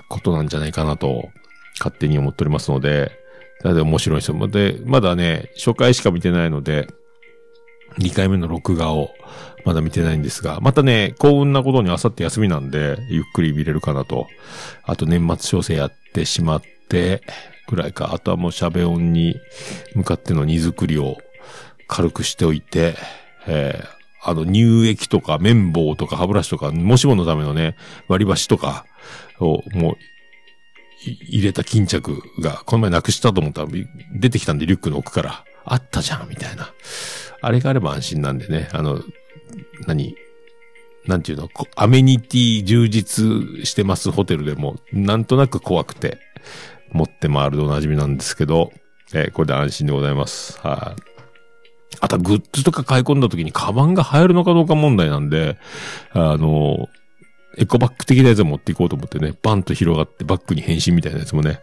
[0.09, 1.29] ことなんじゃないかなと、
[1.79, 3.11] 勝手に思っておりますので、
[3.63, 4.47] だって面白いですよ。
[4.47, 6.87] で、まだね、初回しか見てないので、
[7.99, 9.11] 2回目の録画を
[9.65, 14.27] まだ見てないんですが、またね、幸運なことにあさって休みなんで、ゆっくり見れるかなと。
[14.83, 17.23] あと年末調整やってしまって、
[17.67, 18.13] ぐらいか。
[18.13, 19.35] あとはもう喋音に
[19.95, 21.17] 向かっての荷造りを
[21.87, 22.95] 軽くしておいて、
[23.47, 27.75] えー、あの乳液とか綿棒とか歯ブラシとか、もしものためのね、
[28.07, 28.85] 割り箸とか
[29.39, 29.97] をもう
[31.05, 33.67] 入れた巾着が、この前なくしたと思ったら
[34.13, 36.71] 出てきたんでリュックの奥から、あったじゃん、みたいな。
[37.45, 39.03] あれがあれば安心なんでね、あの、
[39.85, 40.15] 何？
[41.05, 41.47] なんていうの？
[41.75, 43.23] アメニティ充実
[43.67, 46.17] してますホテルでも、なんとなく怖くて、
[46.91, 48.73] 持って回るでおなじみなんですけど、
[49.13, 50.59] えー、これで安心でございます。
[50.61, 51.01] はい、
[51.99, 55.59] あとはグッズとか買い込んだ時にカバンが入るのかどうか問題なんで、
[56.13, 56.89] あの、
[57.57, 61.59] エコバッグ的なやつを持っていこうと思ってね、バンと広がってバッグに変身みたいなやつもね、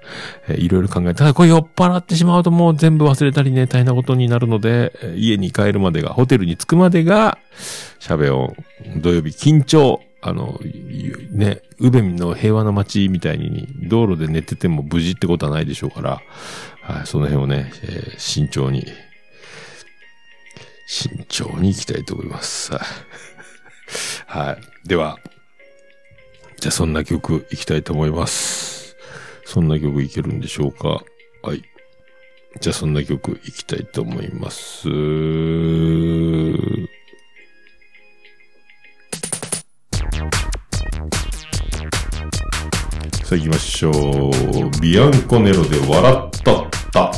[0.48, 7.38] えー、いろいろ考えて、ただこれ酔っ払ってしまうともう全部忘れたりね、大変なことになるので、家に帰るまでが、ホテルに着くまでが、
[8.00, 8.54] 喋を、
[8.96, 10.58] 土曜日緊張、あの、
[11.32, 16.22] ね、ウベミの平和な街みたいに、道路で寝てても無事ってことはないでしょうから、
[16.82, 18.86] はい、その辺をね、えー、慎重に、
[20.86, 22.72] 慎重に行きたいと思います。
[24.26, 24.52] は
[24.84, 24.88] い。
[24.88, 25.18] では、
[26.62, 28.94] じゃあそんな曲いきたいと思います。
[29.44, 31.02] そんな曲いけるんでしょうか？
[31.42, 31.64] はい。
[32.60, 34.82] じゃあそんな曲いきたいと思います。
[34.82, 34.88] さ
[43.32, 44.80] あ行きましょう。
[44.80, 47.12] ビアンコネロで笑ったった。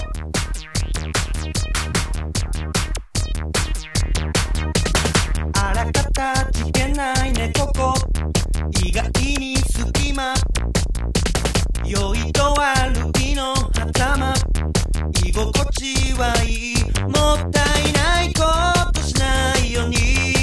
[6.25, 7.95] ゃ聞けないねここ。
[8.83, 10.33] 意外に隙間。
[11.85, 14.33] 酔いと悪いの頭。
[15.23, 16.75] 居心地はいい。
[17.03, 18.43] もったいないこ
[18.93, 20.34] としないように。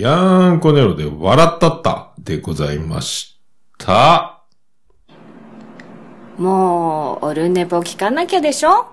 [0.00, 3.38] ビアンコネロで笑ったったでございまし
[3.76, 4.44] た。
[6.38, 8.86] もう、オルネポ聞かなきゃでしょ？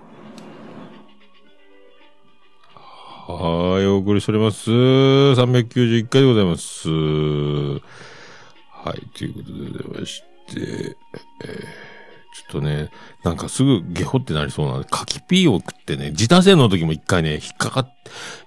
[3.26, 4.70] はい、お送りしております。
[4.70, 6.90] 391回でございます。
[6.90, 7.78] は
[8.94, 10.94] い、ということでございまして、
[11.42, 11.87] えー
[12.38, 12.90] ちょっとね、
[13.24, 17.94] なんかすぐゲホってなりそうなんで、柿ピーを食ってね、自他製の時も一回ね、引っかかっ、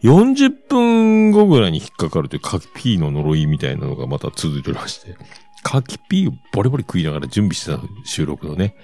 [0.04, 5.16] 40分後ぐらいに引っかかるという柿ピーの呪いみたいなのがまた続いておりまして、
[5.64, 8.76] 柿ピーをボリボリ食いながら準備してた収録のね、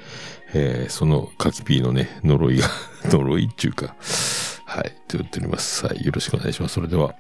[0.54, 2.68] えーその柿ピーのね、呪いが、
[3.10, 3.96] 呪いっていうか、
[4.66, 5.86] はい、と言っております。
[5.86, 6.76] はい、よろしくお願いします。
[6.76, 7.16] それでは。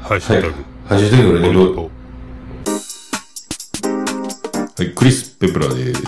[0.00, 0.54] ハッシュタグ。
[0.86, 2.01] ハッシュタグでどう
[4.74, 6.00] はい、クリス・ペプラです。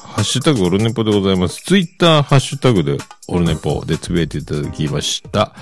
[0.00, 1.62] ハッシュタグオルネポでございます。
[1.62, 5.54] ツイッターハッシュタグでオルネポでつぶやいていただきました。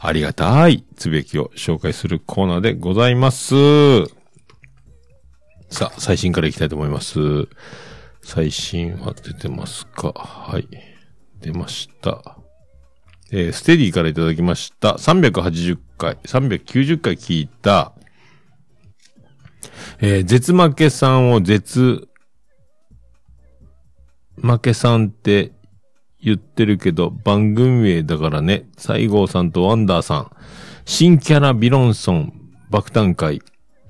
[0.00, 3.54] ありがたいつぶやきを紹介するコーナーでございます。
[5.68, 7.18] さあ、最新からいきたいと思います。
[8.22, 10.12] 最新は出てますか？
[10.14, 10.66] はい。
[11.42, 12.38] 出ました。
[13.30, 14.94] えーステディからいただきました。
[14.94, 17.92] 380回、390回聞いた、
[20.04, 22.08] えー絶負けさんを絶
[24.36, 25.52] 負けさんって
[26.20, 30.30] 言ってるけど、番組名だからね、西郷さんとワンダーさん、
[30.84, 32.32] 新キャラビロンソン、
[32.68, 33.42] 爆誕会、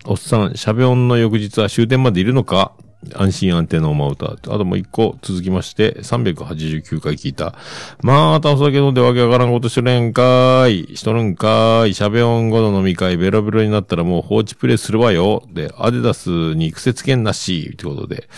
[0.05, 2.73] おっさん、シャベオンの翌日は終点までいるのか
[3.15, 4.33] 安心安定のお歌。
[4.33, 7.55] あともう一個続きまして、389回聞いた。
[8.01, 10.97] まあたお酒飲んでわけわからんことしてるやんかーい。
[10.97, 11.95] しとるんかーい。
[11.95, 15.43] シャベオン後の飲み会ベロベロになったらもう放置プレイするわよ。
[15.53, 17.77] で、アデダスに癖つけんなし。
[17.77, 18.29] ということで、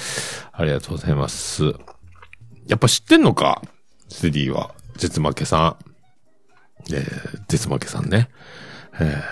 [0.53, 1.65] ありがとうございます。
[2.67, 3.61] やっぱ知ってんのか？
[4.09, 4.75] ステディは。
[4.97, 5.77] 絶負けさ
[6.89, 6.95] ん。
[6.95, 8.31] えー、絶負けさんね。
[8.99, 9.23] えー、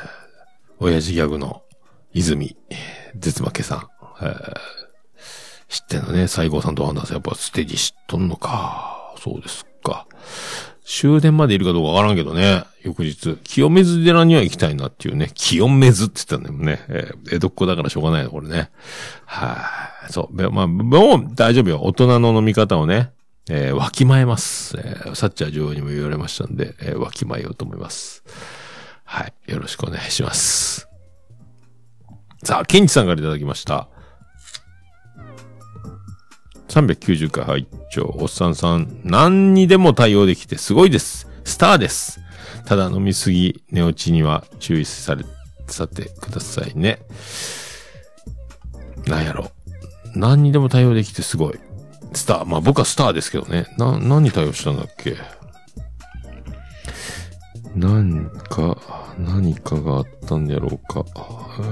[0.78, 1.62] 親父ギャグの
[2.12, 2.56] 泉、
[3.16, 3.88] 絶負けさん。
[4.20, 4.81] えー
[5.72, 6.28] 知ってんのね。
[6.28, 9.14] 西郷さんとワンダーさん、やっぱステディ知っとんのか。
[9.18, 10.06] そうですか。
[10.85, 12.64] 終電までいるかどうかわからんけどね。
[12.82, 13.37] 翌日。
[13.44, 15.30] 清水寺には行きたいなっていうね。
[15.35, 16.85] 清水って言ったんだよね。
[16.88, 18.70] えー江戸っ子だからしょうがないの、これね。
[19.24, 19.66] は
[20.08, 20.50] い、そう。
[20.50, 21.80] まあ、もう大丈夫よ。
[21.82, 23.12] 大人の飲み方をね、
[23.48, 24.76] えーわきまえます。
[24.76, 28.22] えーサッチャー女王にも言われましたんで、えーわきまえようと思います。
[29.04, 29.32] はい。
[29.46, 30.88] よろしくお願いします。
[32.42, 33.88] さあ、ケンチさんからいただきました。
[36.72, 41.28] 390回拝聴おっさんさん、何にでも対応できてすごいです。
[41.44, 42.18] スターです。
[42.64, 45.26] ただ飲みすぎ、寝落ちには注意され、
[45.66, 47.00] さてくださいね。
[49.06, 49.50] なんやろ。
[50.14, 51.60] 何にでも対応できてすごい。
[52.14, 52.46] スター。
[52.46, 53.66] まあ僕はスターですけどね。
[53.77, 55.18] な、何に対応したんだっけ？
[57.77, 58.79] 何か、
[59.18, 61.00] 何かがあったんやろうか。
[61.00, 61.64] う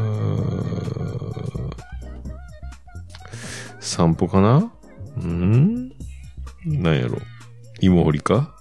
[3.80, 4.70] 散歩かな？
[5.22, 5.92] うん？
[6.66, 7.18] なんやろ？
[7.80, 8.54] 芋掘りか？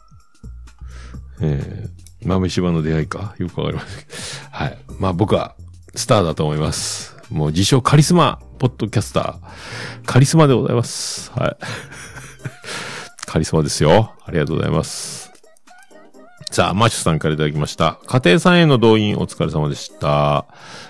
[1.41, 3.35] えー、豆柴の出会いか？
[3.37, 4.05] よくわかりません。
[4.51, 4.77] はい。
[4.99, 5.55] まあ僕は
[5.95, 7.15] スターだと思います。
[7.29, 10.05] もう自称カリスマ、ポッドキャスター。
[10.05, 11.31] カリスマでございます。
[11.31, 11.57] はい。
[13.25, 14.15] カリスマですよ。
[14.25, 15.31] ありがとうございます。
[16.51, 17.99] さあ、マッシュさんからいただきました。
[18.07, 20.47] 家庭さんへの動員お疲れ様でした。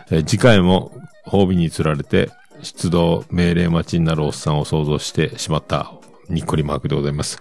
[0.09, 0.93] え次回も
[1.27, 2.31] 褒美に釣られて、
[2.61, 5.91] 出動命令待ちになるおっさんを想像してしまった。
[6.29, 7.39] にっこりマークでございます。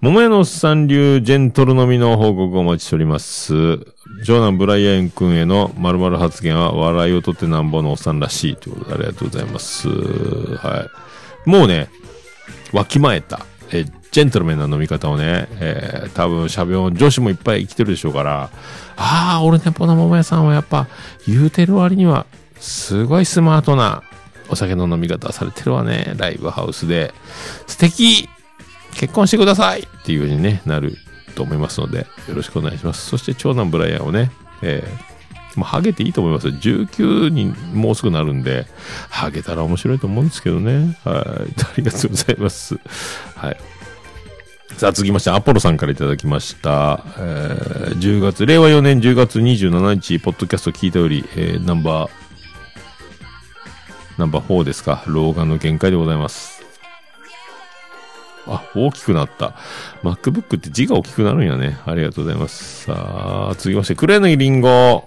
[0.00, 3.78] 桃屋のおっさん流ジェントルのみの報告をお待ちしております。
[4.24, 9.88] 長男ブライアン君への〇〇発言は笑いをとってなんぼのおっさんらしいということでありがとうございます。
[9.88, 10.86] は
[11.46, 11.48] い。
[11.48, 11.88] もうね、
[12.72, 13.40] わきまえた、
[13.70, 18.50] えジェントルメンな飲み方をね、えー多分、しゃべ音、女子もいっぱい生きてるでしょうから、
[18.96, 20.88] ああ、俺ね、ポナ桃屋さんはやっぱ、
[21.26, 22.26] 言うてる割には、
[22.58, 24.02] すごいスマートな
[24.48, 26.14] お酒の飲み方されてるわね。
[26.16, 27.12] ライブハウスで。
[27.66, 28.28] 素敵
[28.94, 30.96] 結婚してくださいっていう風にね、なる
[31.34, 33.06] と思いますので、よろしくお願いします。
[33.06, 34.30] そして長男ブライアンをね、
[34.62, 36.48] えー、まあ、ハゲていいと思います。
[36.48, 38.66] 19にもうすぐなるんで、
[39.10, 40.98] ハゲたら面白いと思うんですけどね。
[41.04, 41.62] はい。
[41.62, 42.78] ありがとうございます。
[43.34, 43.56] はい。
[44.76, 47.04] さあ、続きまして、アポロさんからいただきました。
[47.18, 52.10] えー、10月、令和4年10月27日、ポッドキャスト聞いたより、えー、ナンバー、
[54.18, 55.04] ナンバー4ですか。
[55.06, 56.64] 老眼の限界でございます。
[58.46, 59.54] あ、大きくなった。
[60.02, 61.78] MacBook って字が大きくなるんやね。
[61.84, 62.84] ありがとうございます。
[62.84, 62.94] さ
[63.50, 65.06] あ、続きまして、クレーのリンゴ。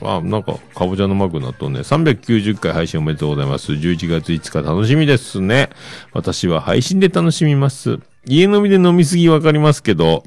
[0.00, 1.80] あ、なんか、かぼちゃのマークになっとね。
[1.80, 3.72] 390回配信おめでとうございます。
[3.72, 5.70] 11月5日楽しみですね。
[6.12, 7.98] 私は配信で楽しみます。
[8.26, 10.22] 家飲みで飲みすぎわかりますけど、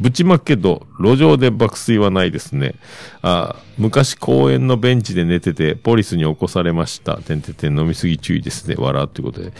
[0.00, 2.74] ぶちまけど、路上で爆睡はないですね。
[3.22, 7.16] あ昔公園のベンチで寝てて、ポリスに起こされました。
[7.16, 8.74] てんててん飲みすぎ注意ですね。
[8.78, 9.52] 笑うってことで。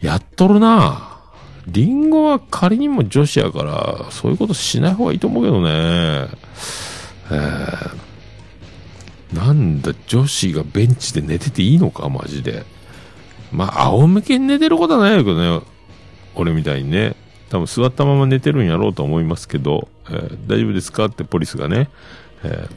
[0.00, 1.16] やっとるな
[1.66, 6.28] リンゴは仮にも女子やから、そういうことしない方がいいと思うけどね。
[7.30, 12.64] えー、なんだ、女子がベンチで寝てていいのか、マジで。
[13.50, 15.66] まあ、仰向けに寝てることはないけどね。
[16.36, 17.15] 俺みたいにね。
[17.50, 21.88] 多分座ったまま寝てるんやろうと思いますけど、えー大丈夫ですかってポリスがね、
[22.44, 22.70] えー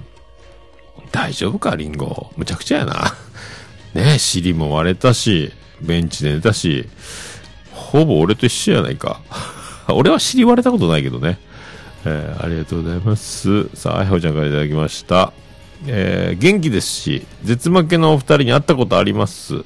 [1.11, 2.31] 大丈夫か、リンゴ。
[2.37, 3.15] むちゃくちゃやな。
[3.95, 5.51] ね尻も割れたし、
[5.81, 6.87] ベンチで寝たし、
[7.71, 9.21] ほぼ俺と一緒やないか。
[9.89, 11.39] 俺は尻割れたことないけどね。
[12.05, 13.69] えーありがとうございます。
[13.75, 15.33] さあ、あやほちゃんからいただきました。
[15.87, 19.63] えー元気ですし、絶負けのお二人に会ったことあります。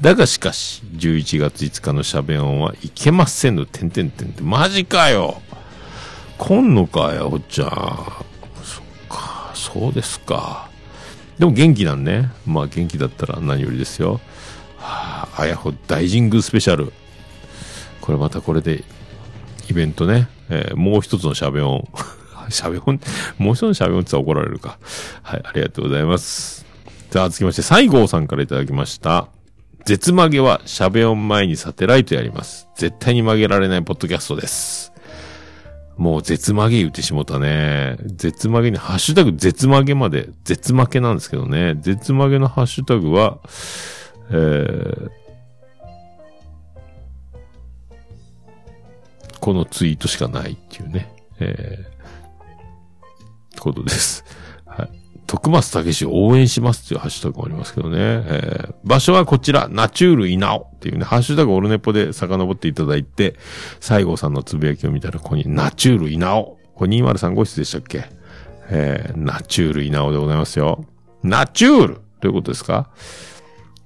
[0.00, 5.42] だがしかし、11月5日のシャベオンはいけませんの、てんてんてんって、マジかよ
[6.38, 7.68] 来んのかよ、ほっちゃん。
[8.62, 10.68] そっか、そうですか。
[11.38, 12.30] でも元気なんね。
[12.46, 14.20] まあ元気だったら何よりですよ。
[14.78, 16.92] はあ、あやほ大神宮スペシャル。
[18.00, 18.84] これまたこれで、
[19.68, 20.28] イベントね。
[20.48, 21.88] えーもう一つのシャベオン。
[22.50, 23.00] シャベオン、
[23.38, 24.78] もう一つのシャベオンって怒られるか。
[25.22, 26.66] はい、ありがとうございます。
[27.10, 29.28] さあ、続きまして、西郷さんからいただきました。
[29.86, 32.68] 絶曲げはシャベオン前にサテライトやります。
[32.76, 34.92] 絶対に曲げられないポッドキャストです。
[35.96, 37.96] もう絶曲げ言ってしもたね。
[38.04, 41.76] 絶曲げに、ハッシュタグ絶曲げまで、絶負けなんですけどね。
[41.80, 43.38] 絶曲げのハッシュタグは、
[44.30, 45.10] えー、
[49.40, 51.14] このツイートしかないっていうね。
[51.38, 51.95] えー、
[53.62, 54.24] ことです。
[54.66, 54.90] はい。
[55.26, 57.98] 徳松武史を応援しますっていうハッシュタグもありますけどね。
[57.98, 63.36] えー、場所はこちら、ナチュール稲尾っていうね、ハッシュタグオルネポで遡っていただいて、
[63.80, 66.58] 西郷さんのつぶやきを見たら、ここにナチュール稲尾。
[66.74, 68.04] これ203号室でしたっけ？
[68.68, 70.84] えー、ナチュール稲尾でございますよ。
[71.22, 72.90] ナチュールということですか？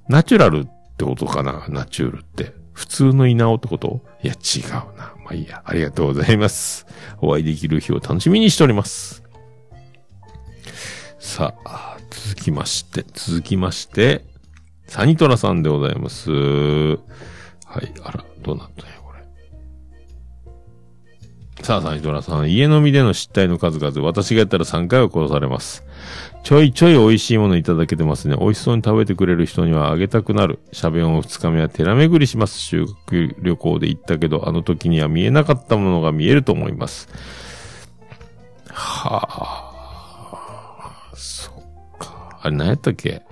[0.08, 1.64] ナチュラルってことかな？
[1.68, 2.52] ナチュールって。
[2.72, 4.00] 普通の稲尾ってこと？
[4.22, 5.14] いや、違うな。
[5.24, 5.62] まあいいや。
[5.64, 6.86] ありがとうございます。
[7.20, 9.19] お会いできる日を楽しみにしております。
[11.20, 14.24] さあ、続きまして、続きまして、
[14.86, 16.30] サニトラさんでございます。
[16.32, 16.96] は
[17.82, 19.22] い、あら、どうなったんや、これ。
[21.62, 25.84] さあ、サニトラさん、家飲みでの失態の数々、私がやったら3回は殺されます。
[26.42, 28.36] ちょいちょい美味しいものいただけてますね。
[28.40, 30.58] 美味しそうに食べてくれる人にはあげたくなる。
[30.72, 32.58] シャベオン2日目は寺巡りします。
[32.58, 37.08] 修学旅行で行ったけど、あの時には見えなかったものが見えると思います。
[38.72, 39.69] はあ、
[42.42, 43.22] あれ何やったっけ？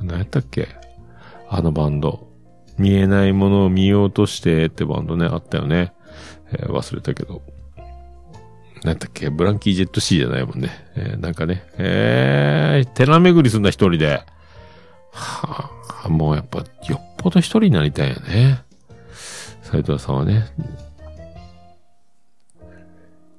[0.00, 0.68] 何やったっけ？
[1.48, 2.28] あのバンド。
[2.76, 5.92] 見えないものを見ようとしてってバンドね、あったよね。
[6.52, 7.42] えー忘れたけど。
[8.84, 9.30] なんだっけ？
[9.30, 10.70] ブランキー・ジェット・シーじゃないもんね。
[10.94, 11.64] えーなんかね。
[11.78, 14.22] えー、寺巡りすんだ一人で。
[15.10, 15.70] は
[16.04, 16.64] あ、もうやっぱ、よ
[17.00, 18.62] っぽど一人になりたいよね。
[19.62, 20.46] 斉藤さんはね。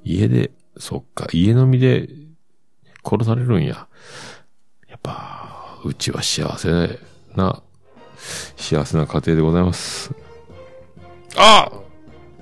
[0.04, 2.10] 家で、そっか、家飲みで
[3.10, 3.88] 殺されるんや。
[4.88, 7.00] やっぱ、うちは幸せ
[7.36, 7.62] な、
[8.58, 10.14] 幸せな家庭でございます。
[11.38, 11.72] あ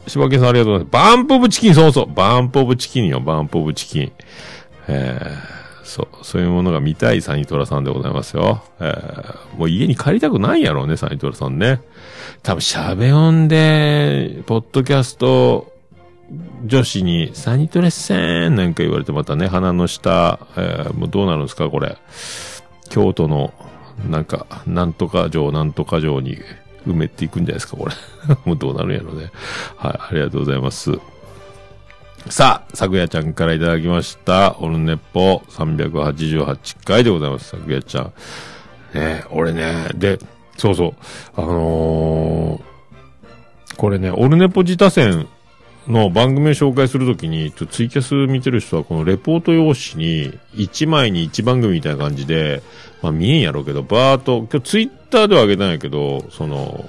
[0.07, 0.93] 柴犬さんありがとうございます。
[0.93, 2.13] バンプオブチキン、そうそう。
[2.13, 4.11] バンプオブチキンよ、バンプオブチキン。
[4.87, 8.63] えー、そう、そういうものが見たいサニトラさんでございますよ。
[8.79, 11.81] えー、もう家に帰りたくないやろうね、サニトラさんね。
[12.41, 15.73] 多分、シャベオンで、ポッドキャスト
[16.65, 21.97] 女子に、サニトレッセンなんか言われてまたね、鼻の下、えー、もうどうなるんですか、これ。
[22.89, 23.53] 京都の、
[24.09, 26.37] なんか、なんとか城、なんとか城に
[26.85, 27.95] 埋めていくんじゃないですか、これ。
[28.45, 29.31] もうどうなるんやろうね。
[29.77, 30.91] はい、ありがとうございます。
[32.29, 34.57] さあ、さくやちゃんからいただきました。
[34.59, 38.13] オルネポ388回でございます、さくやちゃん。
[38.93, 40.19] ね俺ね、で、
[40.57, 40.93] そうそう、
[41.37, 42.77] あのー
[43.77, 45.27] これね、オルネポ自他戦
[45.87, 52.61] の番組を紹介するときに、ちょツイキャス見てる人はこのレポート用紙に1枚に1番組みたいな感じで、
[53.01, 56.85] まあ見えんやろうけど、バーっと、今日ツイッターでは上げたんやけど、その、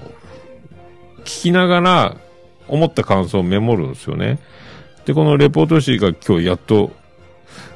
[1.20, 2.16] 聞きながら
[2.66, 4.38] 思った感想をメモるんですよね。
[5.05, 6.92] で、このレポート用紙が今日やっと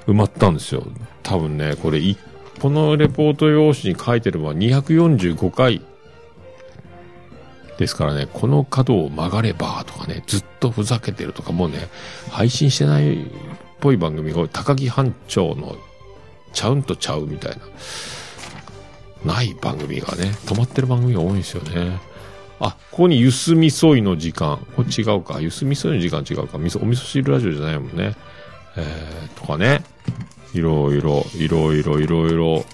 [0.06, 0.84] 埋まったんですよ。
[1.22, 2.00] 多分ね、これ、
[2.60, 5.82] このレポート用紙に書いてるのは245回
[7.78, 11.88] ですからね、この角を曲がればとかね、ずっとふざけてるとか、もうね、
[12.30, 13.26] 配信してないっ
[13.80, 15.76] ぽい番組が、高木班長の
[16.52, 17.56] ちゃうんとちゃうみたい
[19.24, 21.98] な、ない番組がね、止まってる番組が多いんですよね。
[22.60, 24.64] あ、ここにゆすみそいの時間。
[24.76, 25.40] これ違うか。
[25.40, 26.58] ゆすみそいの時間違うか。
[26.58, 28.14] みそ、お味噌汁ラジオじゃないもんね。
[28.76, 29.82] えー、とかね。
[30.54, 32.64] いろいろ、いろいろ、いろいろ、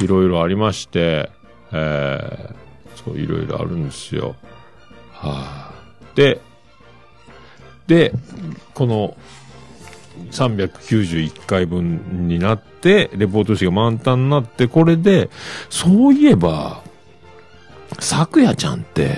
[0.00, 1.30] いろいろありまして、
[1.72, 2.54] えー、
[3.04, 4.36] そう、いろいろあるんですよ。
[5.12, 5.74] はあ、
[6.14, 6.40] で、
[7.86, 8.12] で、
[8.74, 9.16] この、
[10.30, 15.30] 391回分になって、レポート紙が満タンになって、これで、
[15.70, 16.82] そういえば、
[17.98, 19.16] 昨夜ちゃんって、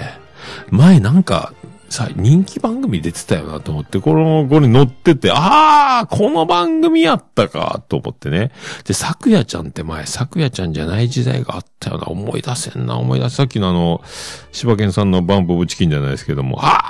[0.70, 1.52] 前なんか、
[1.94, 8.50] さ、人気番組出てたよなと思って、この、これ乗ってて、ああこの番組やったかと思ってね。
[8.84, 12.06] で、昨夜ちゃんって前、昨夜ちゃんじゃない時代があったよな。
[12.08, 13.36] 思い出せんな、思い出せ。
[13.36, 14.02] さっきのあの、
[14.50, 16.80] 柴犬さんのバンプブチキンじゃないですけども、あ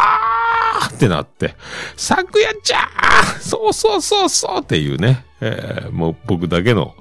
[0.85, 1.55] あってなって、
[1.97, 5.25] 昨夜ちゃんそうそうそうそうっていうね。
[5.43, 6.95] えーもう僕だけの、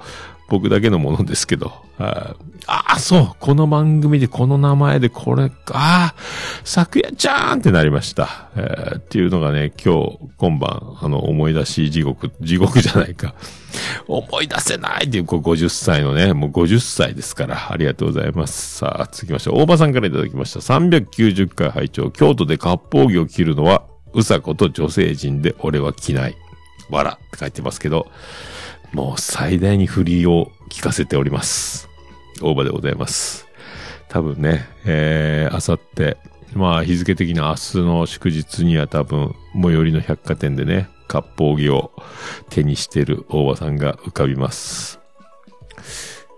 [0.50, 1.83] 僕だけのものですけど。
[2.00, 2.36] あ
[2.66, 3.36] あ、そう。
[3.40, 6.16] この番組でこの名前でこれか。
[6.64, 8.50] 昨夜ちゃーんってなりました。
[8.56, 13.36] えーっていうのがね、今日、今晩、あの、思い出し地獄、地獄じゃないか。
[14.08, 18.78] 思い出せないっていう、こう50歳のね、もう50歳ですから、ありがとうございます。
[18.78, 20.62] さあ、続きまして、大場さんからいただきました。
[20.62, 23.84] 390回拝聴京都で割烹着を着るのは、
[24.14, 26.36] うさこと女性陣で俺は着ない。
[26.90, 28.08] わらって書いてますけど、
[28.94, 31.90] もう最大に振りを聞かせております。
[32.42, 33.48] 大場でございます。
[34.08, 36.18] 多分ね、えー、あさって、
[36.54, 41.92] まあ日付的に明日の祝日には多分、最寄りの百貨店でね、割烹着を
[42.50, 45.00] 手にしてる大場さんが浮かびます。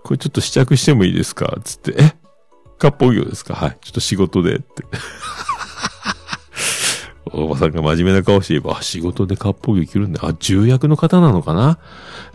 [0.02, 1.58] これちょっと試着してもいいですか？
[1.62, 2.14] つって、え？
[2.78, 3.54] 割烹着ですか？
[3.54, 3.78] はい。
[3.82, 4.82] ちょっと仕事でって。
[7.32, 10.20] 大場さんが真面目な顔して言えば、仕事で割烹着着るんだ。
[10.24, 11.78] あ、重役の方なのかな？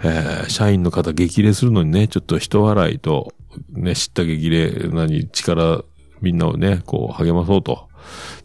[0.03, 3.33] えー社員の方激励するのにね、ちょっと人笑いと、
[3.69, 5.85] ね、知った激励、何、力、
[6.21, 7.87] みんなをね、こう、励まそうと、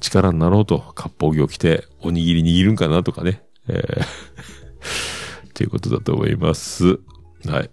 [0.01, 3.03] 力になろうと、割烹着を着て、おにぎり握るんかな？
[3.03, 3.43] とかね。
[3.69, 4.05] えー
[5.49, 6.99] っていうことだと思います。
[7.47, 7.71] はい。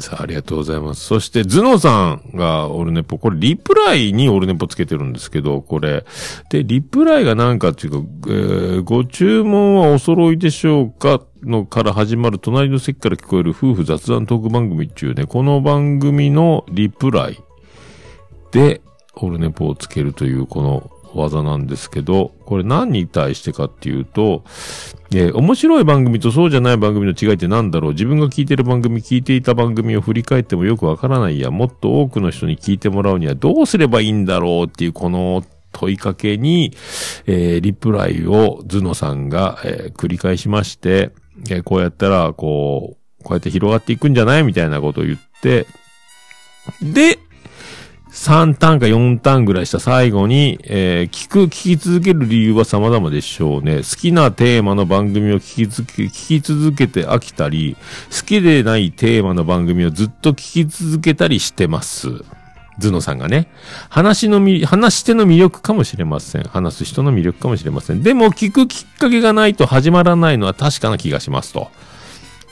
[0.00, 1.04] さあ、ありがとうございます。
[1.04, 6.04] そして、ズノさんがオルネポ、これリプライにオルネポつけてるんですけど、これ。
[6.50, 17.38] で、リプライがなんかっていうか、えーご注文はお揃いでしょうかのから始まる隣の席から聞こえる夫婦雑談トーク番組っていうね、この番組のリプライ
[18.52, 18.80] で、
[19.14, 24.44] オルネポをつけるというこの技なんですけど、これ何に対してかっていうと、
[25.12, 27.92] えー面白い番組とそうじゃない番組の違いって何だろう？
[27.92, 36.72] 自分が聞いてる番組、聞いていた番組を振り返ってもよくわからないや、もっと多くの人に聞いてもらうにはどうすればいいんだろうっていうこの問いかけに、
[37.26, 41.10] えーリプライをズノさんが、えー繰り返しまして、
[41.50, 44.44] えーこうやったら、こう、こうやって広がっていくんじゃない？
[44.44, 45.66] みたいなことを言って、
[46.82, 47.18] で、
[48.10, 53.78] 3ターンか4ターンぐらいした最後に、えー聞く、聞き続ける理由は様々でしょうね。
[53.78, 57.76] 好きなテーマの番組を聞き続け、聞き続けて飽きたり、
[58.10, 62.24] 好きでないテーマの番組をずっと聞き続けたりしてます。
[62.78, 63.48] ズノさんがね。
[63.90, 66.44] 話のみ、話し手の魅力かもしれません。
[66.44, 68.02] 話す人の魅力かもしれません。
[68.02, 71.70] でも聞くきっかけがないと始まらないのは確かな気がしますと。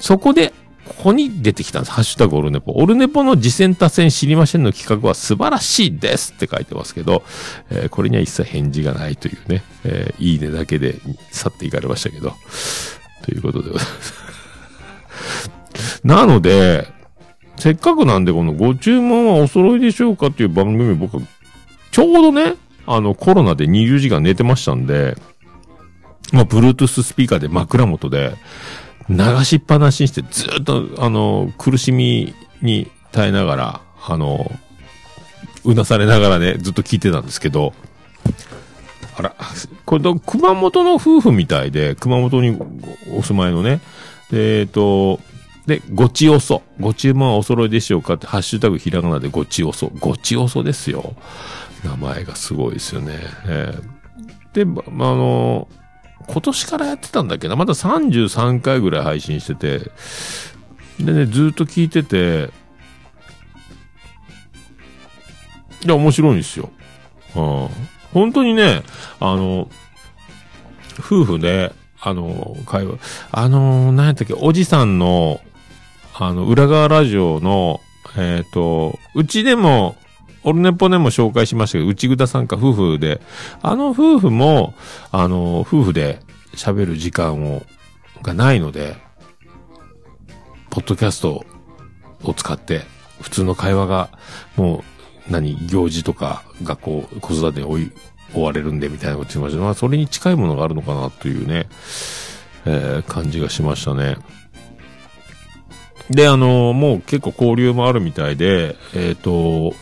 [0.00, 0.52] そこで、
[0.88, 1.92] ここに出てきたんです。
[1.92, 2.72] ハッシュタグオルネポ。
[2.72, 7.22] オルネポの次戦多戦知りませんの企画は素晴らしいですって書いてますけど、
[7.70, 10.96] えーこれには一切返事がないというね、えーいいねだけで
[11.30, 12.34] 去っていかれましたけど、
[13.24, 14.14] ということでございます。
[16.04, 16.88] なので、
[17.56, 21.18] せっかくなんでこのご注文はお揃いでしょうかっていう番組僕、
[21.90, 22.54] ちょうどね、
[22.86, 25.16] あのコロナで20時間寝てましたんで、
[26.32, 28.34] まあ、Bluetooth スピーカーで枕元で、
[29.08, 34.50] 流しっぱなしにして、ずっと、あの、苦しみに耐えながら、あの、
[35.64, 37.74] うなされながらね、ずっと聞いてたんですけど、
[39.16, 39.34] あら、
[39.84, 42.58] これ、熊本の夫婦みたいで、熊本に
[43.16, 43.80] お住まいのね、
[44.32, 45.20] えっ、と、
[45.66, 46.62] で、ごちおそ。
[46.78, 49.90] ご注文はお揃いでしょうかって、ハッシュタグひらがなでごちおそ。
[49.98, 51.14] ごちおそですよ。
[51.84, 53.18] 名前がすごいですよね。
[53.46, 53.96] えー
[54.56, 55.68] で、ま、まあの、
[56.28, 57.56] 今年からやってたんだっけな？
[57.56, 59.90] まだ33回ぐらい配信してて、
[61.00, 62.50] でね、ずっと聞いてて、
[65.84, 66.70] いや、面白いんですよ。
[67.36, 67.68] うん。
[68.12, 68.82] 本当にね、
[69.20, 69.68] あの、
[70.98, 72.98] 夫婦で、あの、会話、
[73.30, 75.40] あの、何やったっけ、おじさんの、
[76.14, 77.80] あの、裏側ラジオの、
[78.16, 79.96] えっ、と、うちでも、
[80.46, 83.20] オルネポでも紹介しましたけど、内ぐださんか夫婦で、
[83.62, 84.74] あの夫婦も、
[85.10, 86.20] あの、夫婦で
[86.54, 87.66] 喋る時間を、
[88.22, 88.96] がないので、
[90.70, 91.44] ポッドキャスト
[92.22, 92.82] を使って、
[93.20, 94.10] 普通の会話が、
[94.54, 94.84] も
[95.28, 97.92] う、何、行事とか、学校、子育てに追い、
[98.32, 99.60] 追われるんで、みたいなこと言ってました。
[99.60, 101.66] まあ、それに近いものがあるのかな、というね、
[102.66, 104.16] えー、感じがしましたね。
[106.10, 109.72] で、あのもう結構交流もあるみたいで、えっ、と、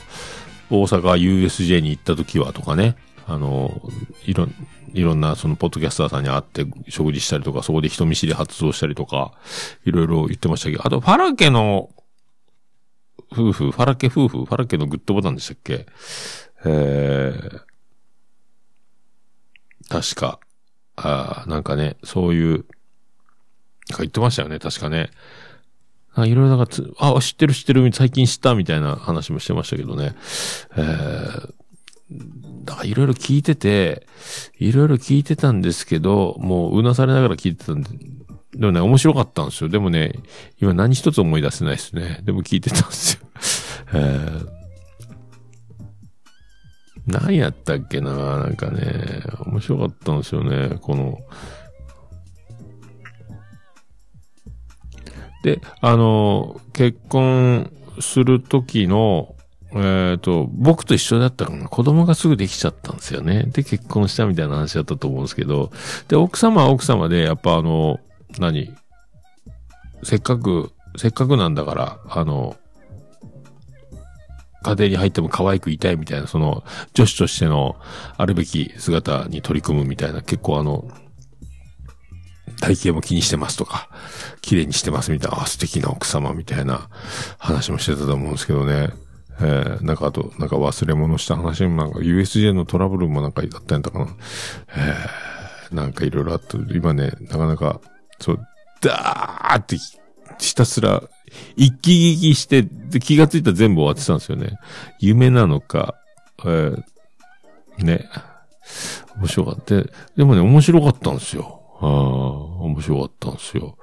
[0.83, 2.97] 大阪 USJ に行った時はとかね、
[3.27, 3.81] あの
[4.27, 4.49] いろ、
[4.93, 9.33] いろんなそのポッドキャスターさんに会って食事したりとか、そこで人見知り発動したりとか、
[9.85, 11.91] いろいろ言ってましたけど、あと、ファラケの
[13.33, 15.87] 夫婦、ファラケ夫婦、ファラケのグッドボタンでしたっけ？
[16.65, 17.61] えー、
[19.89, 20.39] 確か、
[20.97, 22.67] ああなんかね、そういう、なんか
[23.99, 25.11] 言ってましたよね、確かね。
[26.17, 30.15] いろいろなんかつ、あ、知ってる知ってる、最近知ったみたいな話もしてましたけどね。
[30.77, 31.53] えー、
[32.65, 34.07] だからいろいろ聞いてて、
[34.59, 37.89] いろいろ聞いてたんですけど、もううなされながら聞いてたんで、
[38.55, 39.69] でもね、面白かったんですよ。
[39.69, 40.13] でもね、
[40.61, 42.21] 今何一つ思い出せないですね。
[42.23, 43.29] でも聞いてたんですよ。
[43.95, 44.49] えー、
[47.07, 50.79] 何やったっけななんかね、面白かったんですよね。
[50.81, 51.19] この、
[55.45, 57.71] で、あの、結婚
[58.01, 59.37] するときの、
[59.73, 61.69] えっ、ー、と、僕と一緒だったかな。
[61.69, 63.43] 子供がすぐできちゃったんですよね。
[63.49, 65.71] で、結婚したみたいな話だったと思うんですけど、
[66.09, 68.01] で、奥様は奥様で、やっぱあの、
[68.39, 68.75] 何
[70.03, 72.57] せっかく、せっかくなんだから、あの、
[74.63, 76.65] 家庭に入っても可愛くいたいみたいな、その、
[76.95, 77.77] 女子としての
[78.17, 80.89] あるべき姿に取り組むみたいな、結構あの、
[82.61, 83.89] 体型も気にしてますとか、
[84.41, 86.89] 綺麗にしてますみたいな、素敵な奥様みたいな
[87.39, 88.91] 話もしてたと思うんですけどね。
[89.41, 94.07] えー、なんかあと、なんか忘れ物した話もなんか USJ のトラブルもなんかあったんだかな。
[94.77, 97.81] えー、なんかいろいろあって、今ね、なかなか、
[98.21, 98.41] そう、
[98.81, 99.77] ダーって
[100.39, 101.03] ひたすら
[101.57, 104.59] 一気聞きして、で気がついたら全部終わってたんですよね。
[105.01, 105.97] 夢なのか、
[106.45, 108.09] えー、ね。
[109.17, 109.83] 面白かった。
[110.17, 111.64] でもね、面白かったんですよ。
[111.85, 111.91] ああ、
[112.65, 113.77] 面白かったんですよ。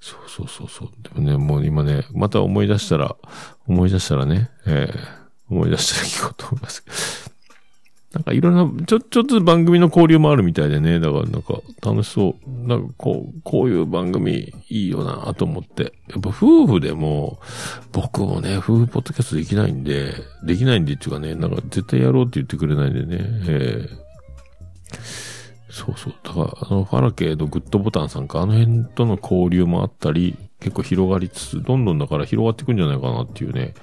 [0.00, 0.88] そうそうそうそう。
[1.02, 3.16] でもね、もう今ね、また思い出したら、
[3.66, 7.36] 思い出したらね、えー、思い出したら聞こうと思いますけど。
[8.12, 11.00] なんかいろんな、ちょ、ちょっと番組の交流もあるみたいでね。
[11.00, 12.68] だからなんか楽しそう。
[12.68, 15.92] なんかこう、こういう番組いいよなと思って。
[16.08, 17.38] やっぱ夫婦でも、
[17.92, 20.14] 僕もね、夫婦ポッドキャストできないんで、
[20.44, 23.18] できないんでっていうかね、なんか絶対やろうって言ってくれないんでね。
[23.48, 24.06] えー
[25.76, 26.14] そうそう。
[26.22, 33.74] だから、あの、ファラケーのグッドボタンさんか、あの辺との交流もあったり、結構広がりつつ、どんどんだから広がっていくんじゃないかなっていうね、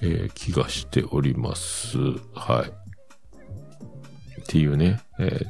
[0.00, 1.98] えー、気がしております。
[2.34, 2.70] はい。
[4.40, 5.44] っていうね、えー、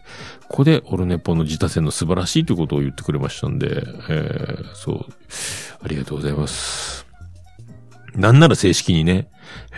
[0.48, 5.06] ここでオルネポの自他戦の素晴らしいということを言ってくれましたんで、えー、そう、
[5.84, 7.06] ありがとうございます。
[8.16, 9.30] なんなら正式にね、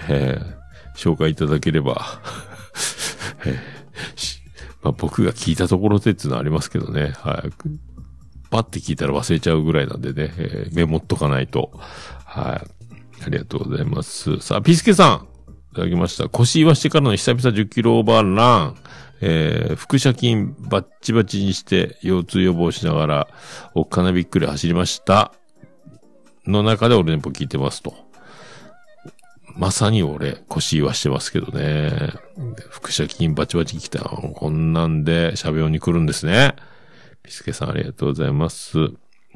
[0.09, 2.23] えー、紹介いただければ、
[3.45, 3.79] えー
[4.83, 7.51] まあ、僕が聞いたところでっていうのはありますけどね、はい。
[8.51, 11.71] パッて聞いたら忘れちゃうぐらいなんでね、えー、メモっとかないと。
[12.25, 13.25] はい。
[13.25, 14.39] ありがとうございます。
[14.41, 15.29] さあ、ピスケさん。
[15.73, 16.29] いただきました。
[16.29, 18.77] 腰言わしてからの久々10キロオーバーラン。
[19.21, 23.29] えー、腹斜筋バッチバチにして腰痛予防しながら、
[23.75, 25.33] おっかなびっくり走りました。
[26.47, 28.08] の中で俺ネポ聞いてますと。
[29.59, 31.91] まさに俺、腰言わしてますけどね。
[32.71, 33.99] 腹斜筋バチバチ来た。
[34.05, 36.55] こんなんで、しゃべおに来るんですね。
[37.25, 38.79] ピスケさんありがとうございます。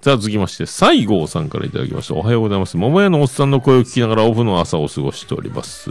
[0.01, 2.14] さあ、続きまして、西郷さんからいただきました。
[2.14, 2.77] おはようございます。
[2.77, 5.91] 桃屋のおっさんの声を聞きながらオフの朝を過ごしております。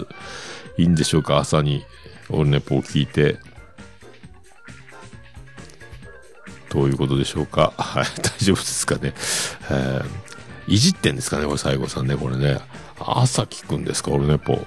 [0.77, 1.37] いいんでしょうか？
[1.37, 1.83] 朝に、
[2.29, 3.37] オルネポを聞いて。
[6.69, 7.73] どういうことでしょうか？
[7.75, 9.13] はい、大丈夫ですかね。
[9.69, 12.61] えー、いじってんですかねこれ西郷さんね、これね。
[13.07, 14.59] 朝聞くんですかオルネポ。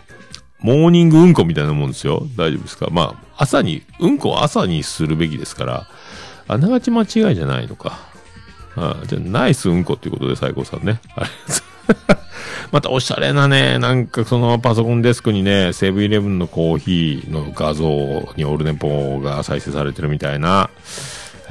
[0.60, 2.26] モーニングうんこみたいなもんですよ。
[2.36, 2.88] 大丈夫ですか？
[2.90, 5.86] まあ、朝に、うんこは朝にするべきですから、
[6.48, 7.98] あながち間違いじゃないのか。
[8.76, 11.00] ああじゃあ、ナイスうんこっていうことで、最高さんね。
[11.16, 11.28] はい。
[12.72, 17.86] またおしゃれなね、なんかそのパソコンデスクにね、セブンイレブンのコーヒーの画像
[18.36, 20.70] にオールネポが再生されてるみたいな、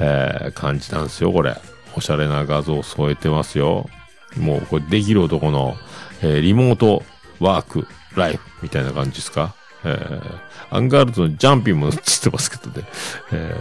[0.00, 1.56] えー、感じなんですよ、これ。
[1.96, 3.88] おしゃれな画像を添えてますよ。
[4.36, 5.76] もう、これできる男の、
[6.24, 7.02] えー、リモート
[7.38, 9.54] ワークライフみたいな感じですか？
[9.84, 12.88] えー、アンガールズのジャンピンも映ってますけどね。
[13.30, 13.54] え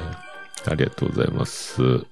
[0.63, 2.05] ー、ありがとうございます。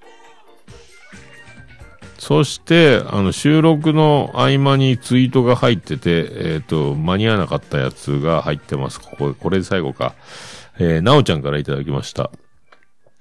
[2.18, 9.00] そして、あの、収録の合間にツイートが入ってて、えっ、ー、と、間に合わなかったやつが入ってます。
[9.00, 10.14] ここ、これで最後か。
[10.78, 12.30] えー、なおちゃんからいただきました。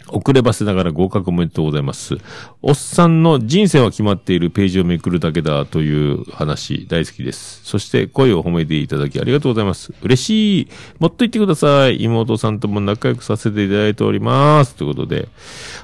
[0.07, 2.17] 遅ればせながら合格おめでとうございます。
[2.61, 7.61] おっさんの人生は決まっているページをめくるだけだという話大好きです。
[7.63, 9.93] そして声を褒めていただきありがとうございます。
[10.01, 10.67] 嬉しい。
[10.99, 12.03] もっと言ってください。
[12.03, 14.75] 妹さんとも仲良くさせていただいております。
[14.75, 15.29] ということで、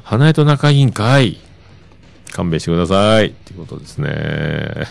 [0.03, 1.37] 花江と仲いいんかい。
[2.31, 3.27] 勘弁してください。
[3.27, 4.87] っていうことですね。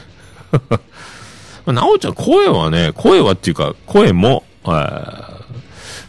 [1.73, 4.45] なおちゃん声はね、声はっていうか、声も、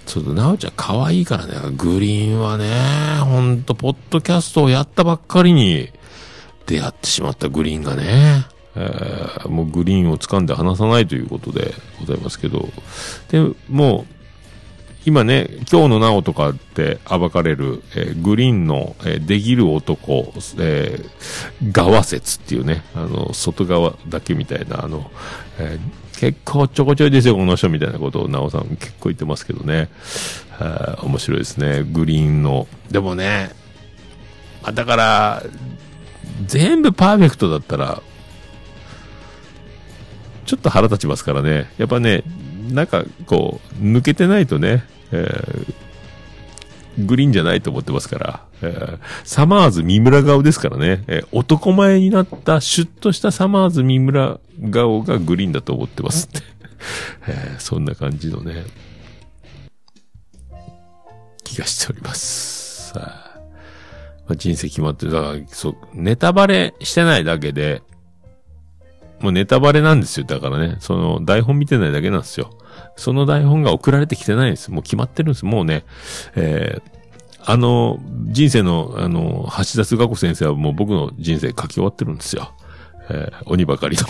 [0.08, 5.90] ちょっと、なおちゃん可愛いからね、グリーンはね、ほんと、ポッドキャストをやったばっかりに
[6.66, 8.46] 出会ってしまったグリーンがね、
[8.76, 12.70] えーもうグリーンを掴んで離さないということでございますけど、
[13.30, 14.14] で、もう、
[15.06, 25.12] 今ね、今日のなおとかって暴かれる、えーグリーンの、えーできる男、えー側説っていうね、あの、外側だけみたいな、あの、
[25.60, 29.90] えー結構ちょこちょいですよ、この人みたいなことをなおさん結構言ってますけどね。
[30.50, 32.68] はあ面白いですね、グリーンの。
[32.90, 33.52] でもね、
[34.64, 35.44] あだから、
[36.46, 38.02] 全部パーフェクトだったら、
[40.46, 41.72] ちょっと腹立ちますからね。
[41.78, 42.24] やっぱね、
[42.72, 45.87] なんかこう、抜けてないとね、えー
[46.98, 54.40] グリーンじゃないと思ってますから、えーサマーズ三村顔ですからね、えー男前になったシュッとしたサマーズ三村
[54.72, 56.46] 顔がグリーンだと思ってますって。
[57.28, 58.66] えーそんな感じのね、
[61.44, 62.90] 気がしております。
[62.94, 63.40] さあ
[64.28, 65.12] まあ人生決まってる。
[65.12, 67.82] だから、そう、ネタバレしてないだけで、
[69.20, 70.26] もうネタバレなんですよ。
[70.26, 72.58] だからね、その台本見てないだけなんですよ。
[72.96, 74.72] その台本が送られてきてないんです。
[74.72, 75.46] もう決まってるんです。
[75.46, 75.84] もうね、
[76.36, 76.98] えー
[77.50, 82.52] あの、人生の、あの、橋田壽賀子先生はもう僕の人生書き終わってるんですよ。
[83.10, 84.04] えー鬼ばかりの。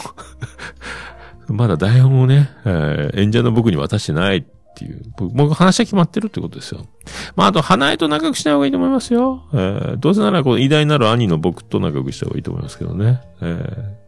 [1.55, 4.43] まだ台本をね、えー演者の僕に渡してないっ
[4.76, 5.03] ていう。
[5.18, 6.82] 僕僕話は決まってるってことですよ。
[7.36, 9.43] まあ、あと、花江と仲良くした方がいいと思いますよ。
[9.53, 13.22] えーどうせなら、この偉大なる兄の僕と仲良くした方がいいと思いますけどね。
[13.41, 14.07] えー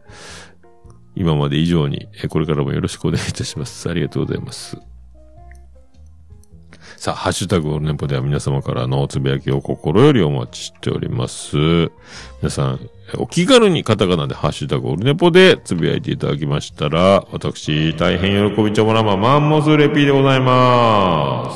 [1.20, 3.90] 今まで以上に、これからもよろしくお願いいたします。
[3.90, 4.78] ありがとうございます。
[6.96, 11.58] さあ、ハッシュタグオルネポでは皆様からのつぶやきを心よりお待ちしております。
[12.40, 12.80] 皆さん、
[13.18, 21.50] お気軽にカタカナでハッシュタグオルネポでつぶやいていただきましたら、私、大変喜びちょもらまマンモスレピーでございま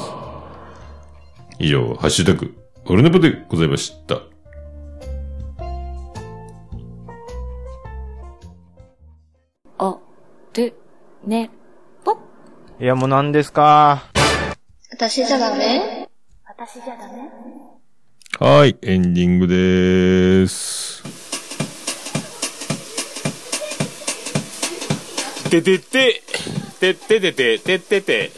[1.58, 1.64] す。
[1.64, 2.54] 以上、ハッシュタグ
[2.84, 4.33] オルネポでございました。
[11.26, 11.50] ね、
[12.04, 12.18] ぽ。
[12.78, 14.02] いや、もう何ですか？
[14.92, 16.06] 私じゃダメ？
[18.38, 21.02] はい、エンディングでーす。
[25.48, 26.22] ててて、
[26.80, 28.30] てててて、ててて、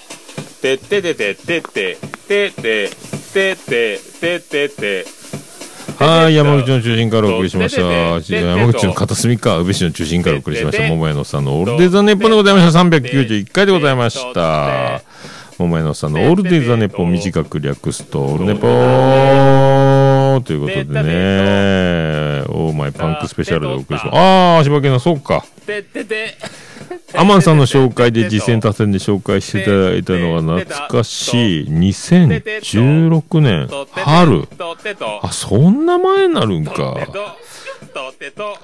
[0.63, 1.97] てててて、てて、
[2.29, 2.91] てて、
[3.33, 5.05] てて、ててて、
[5.99, 7.83] はい、 山口の中心からお送りしました。
[7.83, 10.87] 山口の片隅か、宇部市の中心からお送りしました。
[10.89, 12.79] 桃屋のさんのオールデイザネッポンでございました。
[12.81, 15.03] 391回でございました。
[15.59, 24.57] 桃屋のさんのオールデイザネッポン短く略すと、オールネポーということでね、オーマイパンクスペシャルでお送りしました。
[24.57, 25.45] あー、柴犬さん、そうか。
[27.17, 34.49] アマンさんの紹介で実践達成で紹介していただいたのが懐かしい2016年春。
[35.23, 36.97] あ、そんな前になるんか。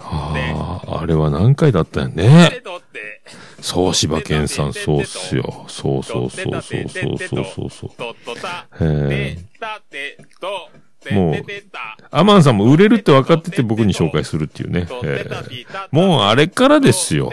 [0.01, 2.63] ああ、あれは何回だったよね。
[3.61, 5.65] そう、柴犬さん、そうっすよ。
[5.69, 7.91] そうそうそうそうそうそうそう。
[8.81, 9.39] え
[11.11, 11.35] もう、
[12.11, 14.87] アマンさんも売れるって分かってて僕に紹介するっていうね。
[15.03, 17.33] えー、もうあれからですよ。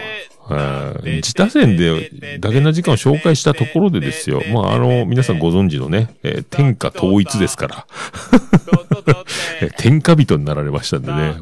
[1.04, 4.42] 自他戦で、だけな時間を紹介したところでですよ。
[4.52, 7.86] まあ、あの、皆さんご存知のね、えー天下統一ですから。
[9.78, 11.34] 天下人になられましたんでね。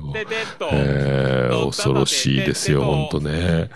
[0.72, 3.70] えー、恐ろしいですよ、ほんとね。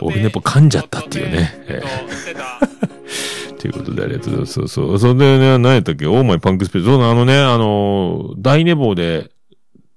[0.00, 1.64] オルネポ噛んじゃったっていうね。
[1.68, 2.90] えー
[3.60, 4.52] ということでありがとうございます。
[4.54, 4.98] そうそう。
[4.98, 6.06] それでね、何やったっけ？
[6.06, 6.86] オーマイパンクスペース。
[6.86, 9.30] そうな、あのね、あの、大寝坊で、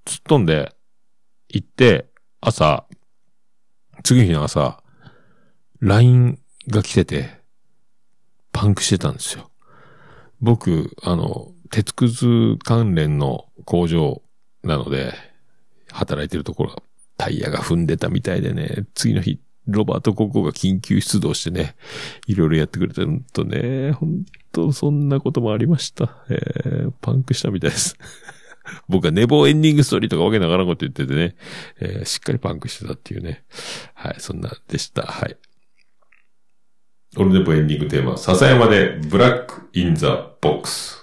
[0.05, 0.73] 突っ飛んで、
[1.47, 2.07] 行って、
[2.41, 2.83] 朝、
[4.03, 4.83] 次の日の朝、
[5.79, 6.37] LINE
[6.67, 7.39] が来てて、
[8.51, 9.49] パンクしてたんですよ。
[10.41, 14.21] 僕、あの、鉄くず関連の工場
[14.61, 15.13] なので、
[15.89, 16.83] 働いてるところ、
[17.17, 21.75] タイヤが踏んでたみたいでね、次の日、ロバート・ココが緊急出動してね、
[22.27, 26.17] いろいろやってくれたのとね、本当そんなこともありました。
[26.29, 27.97] えー、パンクしたみたいです。
[28.89, 31.35] 僕は寝坊エンディングストーリーとかわけながらこと言っててね、
[31.79, 33.43] えーしっかりパンクしてたっていうね。
[33.93, 35.03] はい、そんなでした。
[35.03, 35.37] はい。
[37.15, 41.02] オルネポエンディングテーマ、笹山でブラックインザボックス。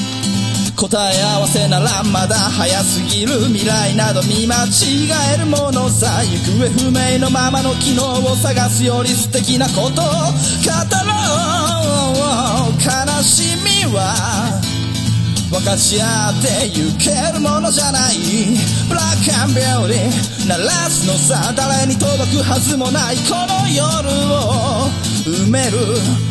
[0.81, 11.13] 答え合わせならまだ早すぎる未来など見間違えるものさ行方不明のままの機能を探すより素敵なことを語ろ
[12.17, 12.81] う。
[12.81, 12.89] 悲
[13.21, 14.59] しみは
[15.51, 18.15] 分かち合ってゆけるものじゃない。
[18.89, 24.89] ブラックアンビューティー鳴らすのさ誰に届くはずもないこの夜を
[25.45, 26.30] 埋める。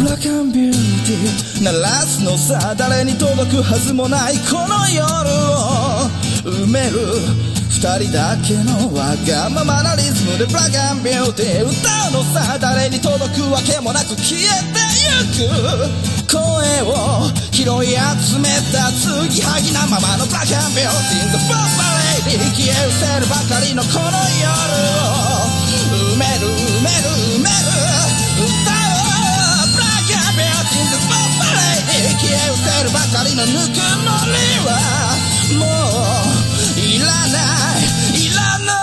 [0.00, 6.08] ブラックアンビューティー鳴らすのさ誰に届くはずもないこの夜を
[6.40, 7.20] 埋める
[7.68, 16.40] 二人だけのわがままなリズムでブラックアンビューティー歌うのさ誰に届くわけもなく消えてゆく声
[16.88, 21.68] を拾い集めた継ぎはぎなままのブラックアンビューティー The f u r
[22.24, 24.48] レイディ消え失せるばかりのこの夜
[24.96, 25.60] を
[26.16, 27.89] 埋める埋める埋める
[32.10, 34.68] レイディ消え失せるばかりのぬくもりは
[35.58, 35.64] も
[36.76, 37.38] ういらな
[37.78, 38.80] いいらない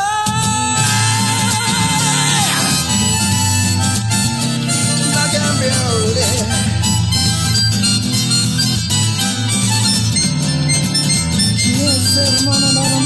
[5.11, 6.23] Black and Beauty
[11.57, 12.96] 消え失せるものなら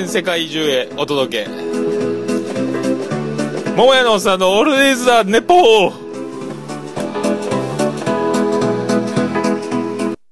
[0.00, 1.50] 全世界中へお届け。
[3.76, 6.09] 桃屋のおっさんのオールディーズ・ザ・ネポー